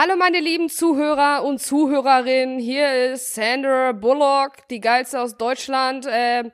Hallo 0.00 0.14
meine 0.16 0.38
lieben 0.38 0.68
Zuhörer 0.68 1.42
und 1.42 1.60
Zuhörerinnen, 1.60 2.60
hier 2.60 3.12
ist 3.12 3.34
Sandra 3.34 3.90
Bullock, 3.90 4.68
die 4.70 4.78
geilste 4.78 5.20
aus 5.20 5.36
Deutschland, 5.36 6.06
äh, 6.06 6.44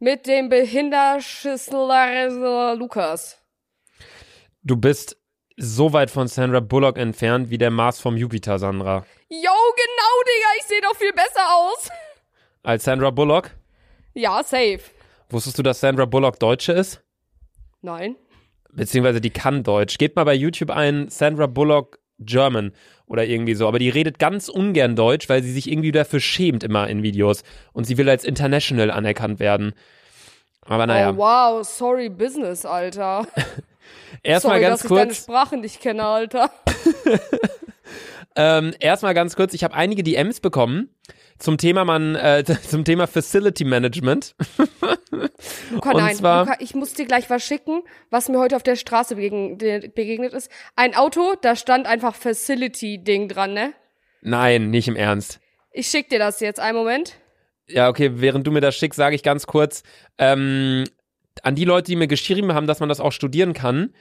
mit 0.00 0.26
dem 0.26 0.48
Behinderschissler 0.48 2.74
Lukas. 2.74 3.40
Du 4.64 4.76
bist 4.76 5.16
so 5.56 5.92
weit 5.92 6.10
von 6.10 6.26
Sandra 6.26 6.58
Bullock 6.58 6.98
entfernt 6.98 7.50
wie 7.50 7.58
der 7.58 7.70
Mars 7.70 8.00
vom 8.00 8.16
Jupiter, 8.16 8.58
Sandra. 8.58 9.06
Yo, 9.28 9.38
genau, 9.38 10.22
Digga, 10.26 10.48
ich 10.58 10.64
sehe 10.64 10.80
doch 10.80 10.96
viel 10.96 11.12
besser 11.12 11.46
aus. 11.48 11.88
Als 12.64 12.82
Sandra 12.82 13.10
Bullock? 13.10 13.52
Ja, 14.14 14.42
safe. 14.42 14.80
Wusstest 15.28 15.56
du, 15.56 15.62
dass 15.62 15.78
Sandra 15.78 16.06
Bullock 16.06 16.40
Deutsche 16.40 16.72
ist? 16.72 17.00
Nein. 17.82 18.16
Beziehungsweise 18.72 19.20
die 19.20 19.30
kann 19.30 19.62
Deutsch. 19.62 19.96
Gebt 19.96 20.16
mal 20.16 20.24
bei 20.24 20.34
YouTube 20.34 20.70
ein 20.70 21.08
Sandra 21.08 21.46
Bullock 21.46 21.99
German 22.20 22.72
oder 23.06 23.24
irgendwie 23.24 23.54
so. 23.54 23.66
Aber 23.66 23.78
die 23.78 23.88
redet 23.88 24.18
ganz 24.18 24.48
ungern 24.48 24.96
Deutsch, 24.96 25.28
weil 25.28 25.42
sie 25.42 25.52
sich 25.52 25.70
irgendwie 25.70 25.92
dafür 25.92 26.20
schämt 26.20 26.62
immer 26.62 26.88
in 26.88 27.02
Videos. 27.02 27.42
Und 27.72 27.84
sie 27.84 27.98
will 27.98 28.08
als 28.08 28.24
international 28.24 28.90
anerkannt 28.90 29.40
werden. 29.40 29.72
Aber 30.66 30.86
naja. 30.86 31.10
Oh 31.10 31.16
wow, 31.16 31.66
sorry 31.66 32.08
Business, 32.08 32.64
Alter. 32.64 33.26
Erstmal 34.22 34.60
ganz 34.60 34.82
dass 34.82 34.88
kurz. 34.88 35.00
ich 35.00 35.06
deine 35.06 35.14
Sprache 35.14 35.56
nicht 35.56 35.80
kenne, 35.80 36.04
Alter. 36.04 36.50
ähm, 38.36 38.74
Erstmal 38.78 39.14
ganz 39.14 39.34
kurz. 39.34 39.54
Ich 39.54 39.64
habe 39.64 39.74
einige 39.74 40.02
DMs 40.02 40.40
bekommen 40.40 40.90
zum 41.40 41.58
Thema 41.58 41.84
man 41.84 42.14
äh, 42.14 42.44
zum 42.68 42.84
Thema 42.84 43.06
Facility 43.06 43.64
Management. 43.64 44.36
Luca, 45.72 45.92
nein, 45.94 46.14
zwar, 46.14 46.44
Luca, 46.44 46.56
ich 46.60 46.74
muss 46.74 46.92
dir 46.92 47.06
gleich 47.06 47.28
was 47.28 47.42
schicken, 47.42 47.82
was 48.10 48.28
mir 48.28 48.38
heute 48.38 48.54
auf 48.56 48.62
der 48.62 48.76
Straße 48.76 49.16
begegnet, 49.16 50.32
ist. 50.32 50.50
Ein 50.76 50.94
Auto, 50.94 51.34
da 51.40 51.56
stand 51.56 51.86
einfach 51.86 52.14
Facility 52.14 53.02
Ding 53.02 53.28
dran, 53.28 53.54
ne? 53.54 53.72
Nein, 54.22 54.70
nicht 54.70 54.86
im 54.86 54.96
Ernst. 54.96 55.40
Ich 55.72 55.88
schick 55.88 56.08
dir 56.08 56.18
das 56.18 56.40
jetzt, 56.40 56.60
einen 56.60 56.76
Moment. 56.76 57.16
Ja, 57.68 57.88
okay, 57.88 58.10
während 58.14 58.46
du 58.46 58.50
mir 58.50 58.60
das 58.60 58.76
schickst, 58.76 58.96
sage 58.96 59.14
ich 59.14 59.22
ganz 59.22 59.46
kurz, 59.46 59.82
ähm, 60.18 60.84
an 61.42 61.54
die 61.54 61.64
Leute, 61.64 61.90
die 61.90 61.96
mir 61.96 62.08
geschrieben 62.08 62.52
haben, 62.52 62.66
dass 62.66 62.80
man 62.80 62.88
das 62.88 63.00
auch 63.00 63.12
studieren 63.12 63.54
kann, 63.54 63.94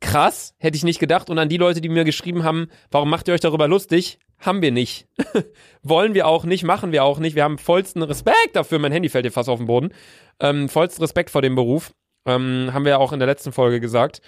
krass, 0.00 0.54
hätte 0.58 0.76
ich 0.76 0.84
nicht 0.84 0.98
gedacht. 0.98 1.30
Und 1.30 1.38
an 1.38 1.48
die 1.48 1.56
Leute, 1.56 1.80
die 1.80 1.88
mir 1.88 2.04
geschrieben 2.04 2.42
haben, 2.44 2.68
warum 2.90 3.08
macht 3.08 3.28
ihr 3.28 3.34
euch 3.34 3.40
darüber 3.40 3.68
lustig? 3.68 4.18
Haben 4.44 4.60
wir 4.60 4.72
nicht. 4.72 5.08
Wollen 5.82 6.12
wir 6.12 6.26
auch 6.26 6.44
nicht, 6.44 6.64
machen 6.64 6.92
wir 6.92 7.02
auch 7.02 7.18
nicht. 7.18 7.34
Wir 7.34 7.44
haben 7.44 7.56
vollsten 7.56 8.02
Respekt 8.02 8.54
dafür. 8.54 8.78
Mein 8.78 8.92
Handy 8.92 9.08
fällt 9.08 9.24
dir 9.24 9.30
fast 9.30 9.48
auf 9.48 9.58
den 9.58 9.66
Boden. 9.66 9.94
Ähm, 10.38 10.68
vollsten 10.68 11.02
Respekt 11.02 11.30
vor 11.30 11.40
dem 11.40 11.54
Beruf. 11.54 11.94
Ähm, 12.26 12.68
haben 12.72 12.84
wir 12.84 12.90
ja 12.90 12.98
auch 12.98 13.12
in 13.14 13.20
der 13.20 13.26
letzten 13.26 13.52
Folge 13.52 13.80
gesagt. 13.80 14.20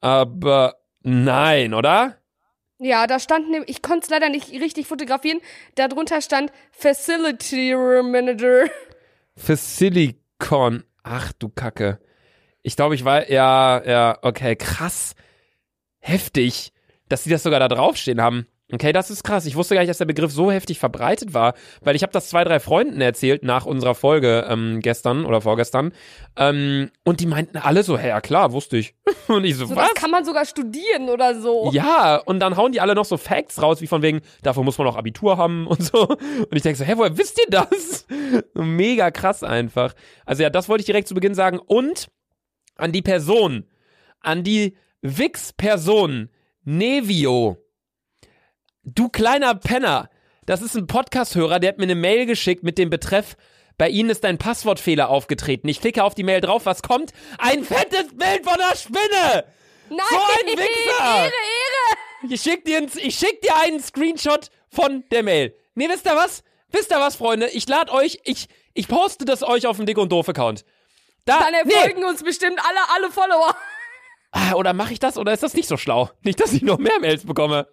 Aber 0.00 0.74
nein, 1.02 1.74
oder? 1.74 2.16
Ja, 2.80 3.06
da 3.06 3.20
stand, 3.20 3.46
ich 3.66 3.82
konnte 3.82 4.04
es 4.04 4.10
leider 4.10 4.28
nicht 4.28 4.50
richtig 4.50 4.88
fotografieren. 4.88 5.38
Darunter 5.76 6.20
stand 6.20 6.50
Facility 6.72 7.76
Manager. 8.02 8.64
Facilicon. 9.36 10.82
Ach 11.04 11.32
du 11.34 11.48
Kacke. 11.48 12.00
Ich 12.62 12.74
glaube, 12.74 12.96
ich 12.96 13.04
war, 13.04 13.30
ja, 13.30 13.80
ja, 13.84 14.18
okay, 14.22 14.56
krass. 14.56 15.14
Heftig, 16.00 16.72
dass 17.08 17.22
sie 17.22 17.30
das 17.30 17.44
sogar 17.44 17.60
da 17.60 17.68
draufstehen 17.68 18.20
haben. 18.20 18.48
Okay, 18.72 18.92
das 18.92 19.10
ist 19.10 19.22
krass. 19.22 19.44
Ich 19.44 19.54
wusste 19.54 19.74
gar 19.74 19.82
nicht, 19.82 19.90
dass 19.90 19.98
der 19.98 20.06
Begriff 20.06 20.32
so 20.32 20.50
heftig 20.50 20.78
verbreitet 20.78 21.34
war, 21.34 21.52
weil 21.82 21.94
ich 21.94 22.02
habe 22.02 22.12
das 22.12 22.30
zwei, 22.30 22.42
drei 22.42 22.58
Freunden 22.58 23.02
erzählt 23.02 23.42
nach 23.44 23.66
unserer 23.66 23.94
Folge 23.94 24.46
ähm, 24.48 24.80
gestern 24.80 25.26
oder 25.26 25.42
vorgestern. 25.42 25.92
Ähm, 26.36 26.90
und 27.04 27.20
die 27.20 27.26
meinten 27.26 27.58
alle 27.58 27.82
so, 27.82 27.98
hey, 27.98 28.08
ja 28.08 28.22
klar, 28.22 28.52
wusste 28.52 28.78
ich. 28.78 28.94
Und 29.28 29.44
ich 29.44 29.56
so, 29.56 29.66
so 29.66 29.76
was? 29.76 29.90
Das 29.90 29.94
kann 29.94 30.10
man 30.10 30.24
sogar 30.24 30.46
studieren 30.46 31.08
oder 31.10 31.38
so. 31.38 31.70
Ja, 31.72 32.16
und 32.16 32.40
dann 32.40 32.56
hauen 32.56 32.72
die 32.72 32.80
alle 32.80 32.94
noch 32.94 33.04
so 33.04 33.16
Facts 33.16 33.62
raus, 33.62 33.80
wie 33.80 33.86
von 33.86 34.02
wegen, 34.02 34.20
dafür 34.42 34.62
muss 34.62 34.76
man 34.78 34.86
auch 34.86 34.96
Abitur 34.96 35.36
haben 35.36 35.66
und 35.68 35.82
so. 35.82 36.08
Und 36.08 36.54
ich 36.54 36.62
denke 36.62 36.78
so, 36.78 36.84
hä, 36.84 36.94
woher 36.96 37.16
wisst 37.16 37.38
ihr 37.38 37.50
das? 37.50 38.06
Mega 38.54 39.10
krass 39.10 39.42
einfach. 39.42 39.94
Also 40.26 40.42
ja, 40.42 40.50
das 40.50 40.68
wollte 40.68 40.82
ich 40.82 40.86
direkt 40.86 41.08
zu 41.08 41.14
Beginn 41.14 41.34
sagen. 41.34 41.58
Und 41.58 42.08
an 42.76 42.92
die 42.92 43.02
Person, 43.02 43.64
an 44.20 44.42
die 44.42 44.76
Wix-Person, 45.02 46.30
Nevio. 46.64 47.61
Du 48.84 49.08
kleiner 49.08 49.54
Penner, 49.54 50.10
das 50.44 50.60
ist 50.60 50.74
ein 50.74 50.88
Podcast-Hörer, 50.88 51.60
der 51.60 51.68
hat 51.68 51.78
mir 51.78 51.84
eine 51.84 51.94
Mail 51.94 52.26
geschickt 52.26 52.64
mit 52.64 52.78
dem 52.78 52.90
Betreff, 52.90 53.36
bei 53.78 53.88
Ihnen 53.88 54.10
ist 54.10 54.24
ein 54.24 54.38
Passwortfehler 54.38 55.08
aufgetreten. 55.08 55.68
Ich 55.68 55.80
klicke 55.80 56.02
auf 56.02 56.16
die 56.16 56.24
Mail 56.24 56.40
drauf, 56.40 56.66
was 56.66 56.82
kommt? 56.82 57.12
Ein 57.38 57.62
fettes 57.62 58.08
Bild 58.08 58.44
von 58.44 58.58
der 58.58 58.76
Spinne! 58.76 59.44
Nein, 59.88 59.98
so 60.10 60.16
ein 60.16 60.58
Wichser! 60.58 61.16
Ehre, 61.16 61.26
Ehre! 61.26 62.28
Ich 62.28 62.42
schick, 62.42 62.64
dir, 62.64 62.84
ich 62.96 63.14
schick 63.14 63.40
dir 63.40 63.56
einen 63.56 63.80
Screenshot 63.80 64.50
von 64.68 65.04
der 65.12 65.22
Mail. 65.22 65.54
Nee, 65.76 65.88
wisst 65.88 66.06
ihr 66.06 66.16
was? 66.16 66.42
Wisst 66.72 66.90
ihr 66.90 66.98
was, 66.98 67.14
Freunde? 67.14 67.50
Ich 67.50 67.68
lade 67.68 67.92
euch, 67.92 68.18
ich, 68.24 68.48
ich 68.74 68.88
poste 68.88 69.24
das 69.24 69.44
euch 69.44 69.68
auf 69.68 69.76
dem 69.76 69.86
Dick 69.86 69.98
und 69.98 70.10
Doof-Account. 70.10 70.64
Da, 71.24 71.38
Dann 71.38 71.54
erfolgen 71.54 72.00
nee. 72.00 72.06
uns 72.06 72.24
bestimmt 72.24 72.58
alle, 72.58 72.80
alle 72.96 73.12
Follower. 73.12 73.54
Ah, 74.32 74.54
oder 74.54 74.72
mache 74.72 74.92
ich 74.92 74.98
das 74.98 75.18
oder 75.18 75.32
ist 75.32 75.44
das 75.44 75.54
nicht 75.54 75.68
so 75.68 75.76
schlau? 75.76 76.10
Nicht, 76.22 76.40
dass 76.40 76.52
ich 76.52 76.62
noch 76.62 76.78
mehr 76.78 76.98
Mails 76.98 77.24
bekomme. 77.24 77.68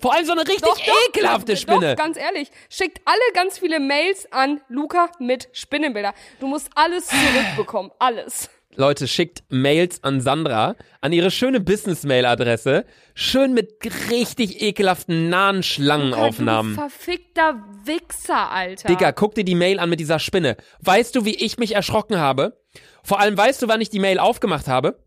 Vor 0.00 0.14
allem 0.14 0.24
so 0.24 0.32
eine 0.32 0.42
richtig 0.42 0.62
doch, 0.62 0.78
ekelhafte 1.08 1.52
doch, 1.52 1.60
Spinne. 1.60 1.94
Doch, 1.94 2.02
ganz 2.02 2.16
ehrlich, 2.16 2.50
schickt 2.68 3.00
alle 3.04 3.32
ganz 3.34 3.58
viele 3.58 3.80
Mails 3.80 4.30
an 4.32 4.60
Luca 4.68 5.10
mit 5.18 5.48
Spinnenbilder. 5.52 6.14
Du 6.40 6.46
musst 6.46 6.70
alles 6.74 7.06
zurückbekommen, 7.06 7.90
alles. 7.98 8.50
Leute, 8.76 9.06
schickt 9.06 9.44
Mails 9.50 10.02
an 10.02 10.20
Sandra, 10.20 10.74
an 11.00 11.12
ihre 11.12 11.30
schöne 11.30 11.60
Business-Mail-Adresse. 11.60 12.84
Schön 13.14 13.54
mit 13.54 13.78
richtig 14.10 14.62
ekelhaften 14.62 15.28
nahen 15.28 15.62
Schlangenaufnahmen. 15.62 16.74
Du 16.74 16.80
verfickter 16.80 17.62
Wichser, 17.84 18.50
Alter. 18.50 18.88
Digga, 18.88 19.12
guck 19.12 19.36
dir 19.36 19.44
die 19.44 19.54
Mail 19.54 19.78
an 19.78 19.90
mit 19.90 20.00
dieser 20.00 20.18
Spinne. 20.18 20.56
Weißt 20.80 21.14
du, 21.14 21.24
wie 21.24 21.36
ich 21.36 21.56
mich 21.58 21.76
erschrocken 21.76 22.18
habe? 22.18 22.60
Vor 23.04 23.20
allem, 23.20 23.36
weißt 23.36 23.62
du, 23.62 23.68
wann 23.68 23.80
ich 23.80 23.90
die 23.90 24.00
Mail 24.00 24.18
aufgemacht 24.18 24.66
habe? 24.66 24.98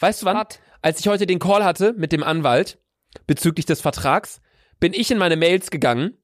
Weißt 0.00 0.22
du 0.22 0.26
wann? 0.26 0.36
What? 0.36 0.58
Als 0.82 1.00
ich 1.00 1.08
heute 1.08 1.26
den 1.26 1.38
Call 1.38 1.64
hatte 1.64 1.94
mit 1.96 2.12
dem 2.12 2.22
Anwalt 2.22 2.78
bezüglich 3.26 3.66
des 3.66 3.80
Vertrags, 3.80 4.40
bin 4.80 4.92
ich 4.92 5.10
in 5.10 5.18
meine 5.18 5.36
Mails 5.36 5.70
gegangen 5.70 6.16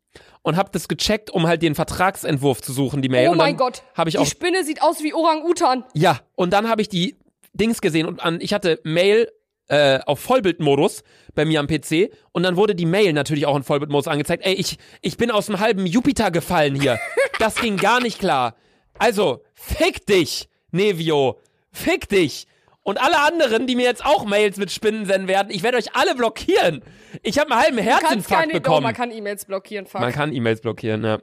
und 0.43 0.57
habe 0.57 0.71
das 0.73 0.89
gecheckt, 0.89 1.31
um 1.31 1.47
halt 1.47 1.63
den 1.63 1.75
Vertragsentwurf 1.75 2.63
zu 2.63 2.73
suchen, 2.73 3.03
die 3.03 3.09
Mail. 3.09 3.29
Oh 3.29 3.33
und 3.33 3.39
mein 3.39 3.57
Gott, 3.57 3.83
hab 3.95 4.09
ich 4.09 4.19
auch, 4.19 4.25
die 4.25 4.31
Spinne 4.31 4.65
sieht 4.65 4.83
aus 4.83 5.03
wie 5.03 5.15
Orang-Utan. 5.15 5.85
Ja, 5.95 6.21
und 6.35 6.53
dann 6.53 6.69
habe 6.69 6.83
ich 6.83 6.89
die 6.89 7.17
Dings 7.53 7.81
gesehen 7.81 8.07
und 8.07 8.21
an, 8.21 8.41
ich 8.41 8.53
hatte 8.53 8.81
Mail 8.85 9.31
äh, 9.69 10.01
auf 10.05 10.21
Vollbildmodus 10.21 11.03
bei 11.35 11.45
mir 11.45 11.61
am 11.61 11.67
PC 11.67 12.11
und 12.33 12.43
dann 12.43 12.57
wurde 12.57 12.75
die 12.75 12.87
Mail 12.87 13.13
natürlich 13.13 13.47
auch 13.47 13.57
in 13.57 13.63
Vollbildmodus 13.63 14.09
angezeigt. 14.09 14.45
Ey, 14.45 14.55
ich, 14.55 14.79
ich 15.01 15.17
bin 15.17 15.31
aus 15.31 15.47
dem 15.47 15.61
halben 15.61 15.87
Jupiter 15.87 16.31
gefallen 16.31 16.75
hier. 16.75 16.99
Das 17.39 17.55
ging 17.57 17.77
gar 17.77 18.01
nicht 18.01 18.19
klar. 18.19 18.57
Also, 18.99 19.43
fick 19.55 20.07
dich, 20.07 20.49
Nevio. 20.73 21.39
Fick 21.73 22.09
dich. 22.09 22.47
Und 22.91 23.01
alle 23.01 23.21
anderen, 23.21 23.69
die 23.69 23.77
mir 23.77 23.85
jetzt 23.85 24.05
auch 24.05 24.25
Mails 24.25 24.57
mit 24.57 24.73
Spinnen 24.73 25.07
senden 25.07 25.29
werden, 25.29 25.51
ich 25.53 25.63
werde 25.63 25.79
euch 25.79 25.95
alle 25.95 26.17
blockieren. 26.17 26.83
Ich 27.23 27.39
habe 27.39 27.53
einen 27.53 27.63
halben 27.63 27.79
Herzinfarkt 27.79 28.53
bekommen. 28.53 28.79
Oh, 28.79 28.81
man 28.81 28.95
kann 28.95 29.13
E-Mails 29.13 29.45
blockieren, 29.45 29.87
fuck. 29.87 30.01
Man 30.01 30.11
kann 30.11 30.35
E-Mails 30.35 30.61
blockieren, 30.61 31.05
ja. 31.05 31.19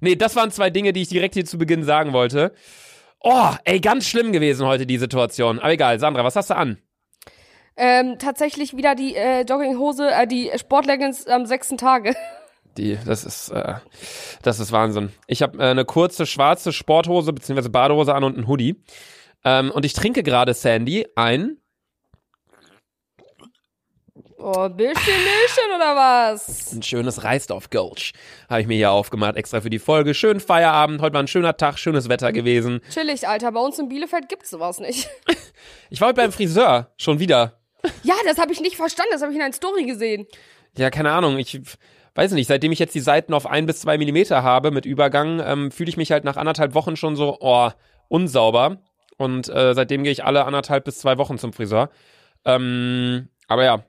Nee, 0.00 0.16
das 0.16 0.34
waren 0.34 0.50
zwei 0.50 0.70
Dinge, 0.70 0.94
die 0.94 1.02
ich 1.02 1.08
direkt 1.08 1.34
hier 1.34 1.44
zu 1.44 1.58
Beginn 1.58 1.84
sagen 1.84 2.14
wollte. 2.14 2.54
Oh, 3.20 3.50
ey, 3.64 3.80
ganz 3.80 4.08
schlimm 4.08 4.32
gewesen 4.32 4.66
heute 4.66 4.86
die 4.86 4.96
Situation. 4.96 5.58
Aber 5.58 5.70
egal, 5.70 6.00
Sandra, 6.00 6.24
was 6.24 6.36
hast 6.36 6.48
du 6.48 6.56
an? 6.56 6.78
Ähm, 7.76 8.16
tatsächlich 8.18 8.74
wieder 8.74 8.94
die 8.94 9.14
äh, 9.14 9.42
Jogginghose, 9.42 10.10
äh, 10.10 10.26
die 10.26 10.50
Sportleggings 10.56 11.26
am 11.26 11.44
sechsten 11.44 11.76
Tage. 11.76 12.14
Die, 12.78 12.96
das 13.04 13.24
ist, 13.24 13.50
äh, 13.50 13.74
das 14.42 14.58
ist 14.58 14.72
Wahnsinn. 14.72 15.10
Ich 15.26 15.42
habe 15.42 15.58
äh, 15.58 15.68
eine 15.68 15.84
kurze 15.84 16.24
schwarze 16.24 16.72
Sporthose 16.72 17.34
bzw. 17.34 17.68
Badehose 17.68 18.14
an 18.14 18.24
und 18.24 18.38
ein 18.38 18.46
Hoodie. 18.46 18.76
Ähm, 19.44 19.70
und 19.70 19.84
ich 19.84 19.92
trinke 19.92 20.22
gerade, 20.22 20.54
Sandy, 20.54 21.06
ein. 21.16 21.56
Oh, 24.42 24.68
Bildchen, 24.70 25.04
Bildchen 25.04 25.76
oder 25.76 25.96
was? 25.96 26.72
Ein 26.72 26.82
schönes 26.82 27.24
Reisdorf 27.24 27.68
Gulch 27.68 28.14
habe 28.48 28.62
ich 28.62 28.66
mir 28.66 28.76
hier 28.76 28.90
aufgemacht, 28.90 29.36
extra 29.36 29.60
für 29.60 29.68
die 29.68 29.78
Folge. 29.78 30.14
Schönen 30.14 30.40
Feierabend, 30.40 31.02
heute 31.02 31.12
war 31.12 31.22
ein 31.22 31.28
schöner 31.28 31.58
Tag, 31.58 31.78
schönes 31.78 32.08
Wetter 32.08 32.32
gewesen. 32.32 32.80
Chillig, 32.90 33.28
Alter, 33.28 33.52
bei 33.52 33.60
uns 33.60 33.78
in 33.78 33.90
Bielefeld 33.90 34.30
gibt's 34.30 34.50
sowas 34.50 34.80
nicht. 34.80 35.08
Ich 35.90 36.00
war 36.00 36.08
heute 36.08 36.22
beim 36.22 36.32
Friseur, 36.32 36.90
schon 36.96 37.18
wieder. 37.18 37.60
Ja, 38.02 38.14
das 38.24 38.38
habe 38.38 38.52
ich 38.52 38.60
nicht 38.60 38.76
verstanden, 38.76 39.10
das 39.12 39.20
habe 39.20 39.32
ich 39.32 39.36
in 39.36 39.42
einer 39.42 39.52
Story 39.52 39.84
gesehen. 39.84 40.26
Ja, 40.78 40.88
keine 40.88 41.10
Ahnung, 41.10 41.36
ich 41.36 41.60
weiß 42.14 42.32
nicht, 42.32 42.46
seitdem 42.46 42.72
ich 42.72 42.78
jetzt 42.78 42.94
die 42.94 43.00
Seiten 43.00 43.34
auf 43.34 43.46
ein 43.46 43.66
bis 43.66 43.80
zwei 43.80 43.98
Millimeter 43.98 44.42
habe 44.42 44.70
mit 44.70 44.86
Übergang, 44.86 45.42
ähm, 45.44 45.70
fühle 45.70 45.90
ich 45.90 45.98
mich 45.98 46.12
halt 46.12 46.24
nach 46.24 46.36
anderthalb 46.36 46.74
Wochen 46.74 46.96
schon 46.96 47.14
so, 47.14 47.36
oh, 47.40 47.70
unsauber. 48.08 48.78
Und 49.20 49.50
äh, 49.50 49.74
seitdem 49.74 50.02
gehe 50.02 50.12
ich 50.12 50.24
alle 50.24 50.46
anderthalb 50.46 50.84
bis 50.84 50.98
zwei 50.98 51.18
Wochen 51.18 51.36
zum 51.36 51.52
Friseur. 51.52 51.90
Ähm, 52.46 53.28
aber 53.48 53.64
ja, 53.64 53.84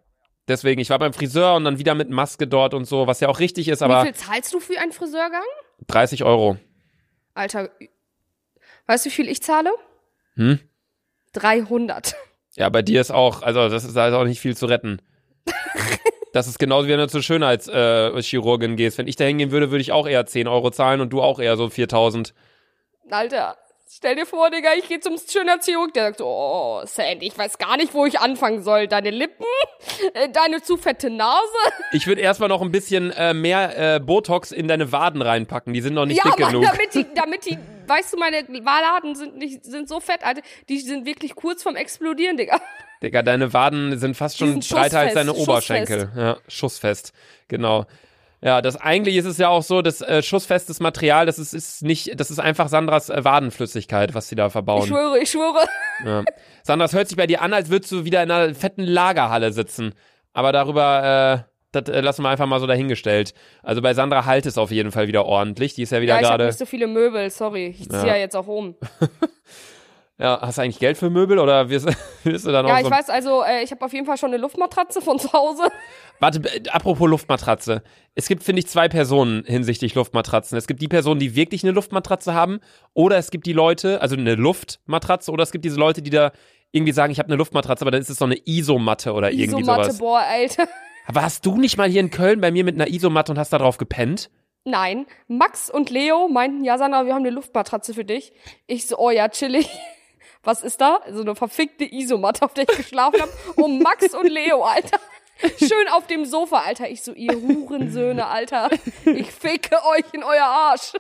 deswegen, 0.50 0.82
ich 0.82 0.90
war 0.90 1.00
beim 1.00 1.14
Friseur 1.14 1.56
und 1.56 1.64
dann 1.64 1.80
wieder 1.80 1.96
mit 1.96 2.10
Maske 2.10 2.48
dort 2.48 2.74
und 2.74 2.84
so, 2.84 3.08
was 3.08 3.22
ja 3.22 3.30
auch 3.30 3.40
richtig 3.40 3.70
ist, 3.70 3.82
aber. 3.82 4.02
Wie 4.02 4.08
viel 4.08 4.16
zahlst 4.16 4.54
du 4.54 4.60
für 4.60 4.78
einen 4.78 4.92
Friseurgang? 4.92 5.46
30 5.88 6.26
Euro. 6.26 6.58
Alter, 7.34 7.70
weißt 8.88 9.06
du, 9.06 9.10
wie 9.10 9.14
viel 9.14 9.30
ich 9.30 9.42
zahle? 9.42 9.72
Hm? 10.36 10.60
300. 11.32 12.14
Ja, 12.56 12.68
bei 12.68 12.82
dir 12.82 13.00
ist 13.00 13.12
auch, 13.12 13.42
also 13.42 13.70
das 13.70 13.86
ist 13.86 13.96
also 13.96 14.18
auch 14.18 14.26
nicht 14.26 14.42
viel 14.42 14.58
zu 14.58 14.66
retten. 14.66 15.02
Das 16.34 16.48
ist 16.48 16.60
genauso 16.60 16.88
wie 16.88 16.92
wenn 16.94 17.00
du 17.00 17.10
zur 17.10 17.22
Schönheitschirurgin 17.22 18.72
äh, 18.72 18.76
gehst. 18.78 18.98
Wenn 18.98 19.08
ich 19.08 19.18
da 19.18 19.26
hingehen 19.26 19.52
würde, 19.52 19.70
würde 19.70 19.82
ich 19.82 19.92
auch 19.92 20.08
eher 20.08 20.26
10 20.26 20.48
Euro 20.48 20.72
zahlen 20.72 21.02
und 21.02 21.10
du 21.10 21.22
auch 21.22 21.42
eher 21.42 21.58
so 21.58 21.70
4000. 21.70 22.34
Alter, 23.10 23.58
stell 23.94 24.16
dir 24.16 24.26
vor, 24.26 24.50
Digga, 24.50 24.70
ich 24.78 24.88
gehe 24.88 25.00
zum 25.00 25.18
Schönheitschirurg, 25.18 25.94
der 25.94 26.08
sagt 26.08 26.20
so, 26.20 26.26
oh, 26.26 26.82
Sandy, 26.86 27.28
ich 27.28 27.38
weiß 27.38 27.58
gar 27.58 27.78
nicht, 27.78 27.94
wo 27.94 28.06
ich 28.06 28.20
anfangen 28.20 28.64
soll. 28.64 28.88
Deine 28.88 29.10
Lippen, 29.10 29.46
äh, 30.14 30.30
deine 30.30 30.62
zu 30.62 30.78
fette 30.78 31.10
Nase. 31.10 31.42
Ich 31.92 32.08
würde 32.08 32.22
erstmal 32.22 32.50
noch 32.50 32.62
ein 32.62 32.72
bisschen 32.72 33.12
äh, 33.12 33.34
mehr 33.34 33.96
äh, 33.96 34.00
Botox 34.00 34.52
in 34.52 34.68
deine 34.68 34.92
Waden 34.92 35.22
reinpacken, 35.22 35.74
die 35.74 35.82
sind 35.82 35.94
noch 35.94 36.06
nicht 36.06 36.24
ja, 36.24 36.32
dick 36.32 36.40
Mann, 36.40 36.52
genug. 36.54 36.66
damit 36.66 36.94
die, 36.94 37.06
damit 37.14 37.46
die, 37.46 37.58
weißt 37.88 38.14
du, 38.14 38.18
meine 38.18 38.48
Waden 38.66 39.16
sind 39.16 39.38
nicht, 39.38 39.66
sind 39.66 39.90
so 39.90 40.00
fett, 40.00 40.24
Alter, 40.24 40.42
die 40.70 40.80
sind 40.80 41.06
wirklich 41.06 41.36
kurz 41.36 41.64
vorm 41.64 41.76
Explodieren, 41.76 42.38
Digga. 42.38 42.62
Digga, 43.04 43.24
deine 43.24 43.52
Waden 43.54 43.98
sind 43.98 44.16
fast 44.16 44.38
schon 44.38 44.62
sind 44.62 44.70
breiter 44.70 45.00
als 45.00 45.16
deine 45.16 45.34
Oberschenkel. 45.34 46.02
schussfest. 46.02 46.18
Ja, 46.18 46.38
schussfest. 46.48 47.14
Genau. 47.48 47.86
Ja, 48.44 48.62
das 48.64 48.76
eigentlich 48.76 49.18
ist 49.18 49.26
es 49.26 49.38
ja 49.38 49.50
auch 49.50 49.62
so, 49.62 49.84
das 49.84 50.02
äh, 50.02 50.24
schussfestes 50.24 50.80
Material, 50.80 51.28
das 51.28 51.38
ist, 51.38 51.54
ist 51.54 51.84
nicht, 51.84 52.20
das 52.20 52.32
ist 52.32 52.40
einfach 52.40 52.70
Sandras 52.70 53.10
äh, 53.10 53.24
Wadenflüssigkeit, 53.24 54.16
was 54.16 54.30
sie 54.30 54.36
da 54.36 54.50
verbauen. 54.50 54.82
Ich 54.82 54.88
schwöre, 54.88 55.20
ich 55.20 55.30
schwöre. 55.30 55.68
Ja. 56.04 56.24
Sandra, 56.64 56.86
es 56.86 56.94
hört 56.94 57.08
sich 57.08 57.18
bei 57.18 57.28
dir 57.28 57.42
an, 57.44 57.54
als 57.54 57.70
würdest 57.70 57.92
du 57.92 58.04
wieder 58.04 58.24
in 58.24 58.32
einer 58.32 58.56
fetten 58.56 58.84
Lagerhalle 58.84 59.52
sitzen. 59.54 59.94
Aber 60.34 60.52
darüber, 60.52 61.44
äh, 61.46 61.52
das 61.72 61.88
äh, 61.94 62.02
lassen 62.02 62.24
wir 62.24 62.30
einfach 62.30 62.48
mal 62.48 62.60
so 62.60 62.66
dahingestellt. 62.66 63.36
Also 63.62 63.82
bei 63.84 63.94
Sandra 63.94 64.26
halt 64.26 64.48
es 64.48 64.58
auf 64.58 64.72
jeden 64.72 64.92
Fall 64.92 65.08
wieder 65.08 65.26
ordentlich. 65.26 65.76
Die 65.76 65.84
ist 65.84 65.92
ja 65.92 66.02
wieder 66.02 66.16
Ja, 66.16 66.20
ich 66.22 66.26
habe 66.26 66.38
gerade. 66.38 66.48
nicht 66.48 66.58
so 66.58 66.66
viele 66.66 66.88
Möbel, 66.88 67.30
sorry. 67.30 67.68
Ich 67.80 67.90
ziehe 67.90 68.02
Ja. 68.02 68.08
ja. 68.08 68.16
jetzt 68.16 68.36
auch 68.36 68.48
um. 68.48 68.76
Ja, 70.22 70.40
hast 70.40 70.60
du 70.60 70.62
eigentlich 70.62 70.78
Geld 70.78 70.98
für 70.98 71.10
Möbel 71.10 71.40
oder 71.40 71.70
wirst, 71.70 71.88
wirst 72.24 72.46
du 72.46 72.52
dann 72.52 72.68
Ja, 72.68 72.76
auch 72.76 72.78
ich 72.80 72.86
so. 72.86 72.92
weiß, 72.92 73.10
also 73.10 73.44
äh, 73.44 73.64
ich 73.64 73.72
habe 73.72 73.84
auf 73.84 73.92
jeden 73.92 74.06
Fall 74.06 74.18
schon 74.18 74.30
eine 74.30 74.38
Luftmatratze 74.38 75.02
von 75.02 75.18
zu 75.18 75.34
Hause. 75.34 75.64
Warte, 76.20 76.42
äh, 76.48 76.70
apropos 76.70 77.10
Luftmatratze. 77.10 77.82
Es 78.14 78.28
gibt, 78.28 78.44
finde 78.44 78.60
ich, 78.60 78.68
zwei 78.68 78.88
Personen 78.88 79.44
hinsichtlich 79.46 79.96
Luftmatratzen. 79.96 80.58
Es 80.60 80.68
gibt 80.68 80.80
die 80.82 80.88
Personen, 80.88 81.20
die 81.20 81.36
wirklich 81.36 81.64
eine 81.64 81.72
Luftmatratze 81.72 82.36
haben, 82.36 82.60
oder 82.94 83.18
es 83.18 83.32
gibt 83.32 83.48
die 83.48 83.54
Leute, 83.54 84.00
also 84.02 84.16
eine 84.16 84.36
Luftmatratze, 84.36 85.32
oder 85.32 85.42
es 85.42 85.52
gibt 85.52 85.66
diese 85.66 85.78
Leute, 85.80 86.04
die 86.04 86.12
da 86.12 86.32
irgendwie 86.72 86.94
sagen, 86.94 87.12
ich 87.12 87.18
habe 87.18 87.28
eine 87.28 87.38
Luftmatratze, 87.38 87.84
aber 87.84 87.90
dann 87.92 88.02
ist 88.02 88.10
es 88.12 88.18
so 88.20 88.26
eine 88.26 88.38
Isomatte 88.46 89.14
oder 89.14 89.32
irgendwie 89.32 89.62
Isomatte, 89.62 89.86
sowas. 89.86 89.98
boah, 89.98 90.20
Alter. 90.20 90.68
Warst 91.08 91.46
du 91.48 91.58
nicht 91.58 91.78
mal 91.78 91.90
hier 91.90 92.00
in 92.00 92.12
Köln 92.12 92.42
bei 92.42 92.52
mir 92.52 92.64
mit 92.64 92.76
einer 92.76 92.88
Isomatte 92.88 93.32
und 93.32 93.40
hast 93.40 93.52
da 93.52 93.58
drauf 93.58 93.78
gepennt? 93.80 94.30
Nein, 94.66 95.08
Max 95.28 95.72
und 95.72 95.90
Leo 95.90 96.28
meinten, 96.28 96.64
ja, 96.64 96.78
Sandra, 96.78 97.08
wir 97.08 97.16
haben 97.16 97.24
eine 97.26 97.32
Luftmatratze 97.32 97.96
für 97.96 98.06
dich. 98.06 98.32
Ich 98.68 98.86
so, 98.86 99.00
oh 99.00 99.10
ja, 99.10 99.28
chillig. 99.28 99.68
Was 100.44 100.64
ist 100.64 100.82
da? 100.82 101.02
So 101.12 101.22
eine 101.22 101.36
verfickte 101.36 101.86
Isomatte, 101.86 102.44
auf 102.44 102.54
der 102.54 102.68
ich 102.70 102.78
geschlafen 102.78 103.22
habe. 103.22 103.32
Und 103.56 103.82
Max 103.82 104.14
und 104.14 104.28
Leo, 104.28 104.64
Alter. 104.64 105.00
Schön 105.58 105.88
auf 105.92 106.08
dem 106.08 106.26
Sofa, 106.26 106.60
Alter. 106.60 106.90
Ich 106.90 107.04
so, 107.04 107.14
ihr 107.14 107.34
Hurensöhne, 107.34 108.28
Alter. 108.28 108.70
Ich 109.06 109.32
ficke 109.32 109.76
euch 109.76 110.06
in 110.14 110.24
euer 110.24 110.46
Arsch. 110.46 110.94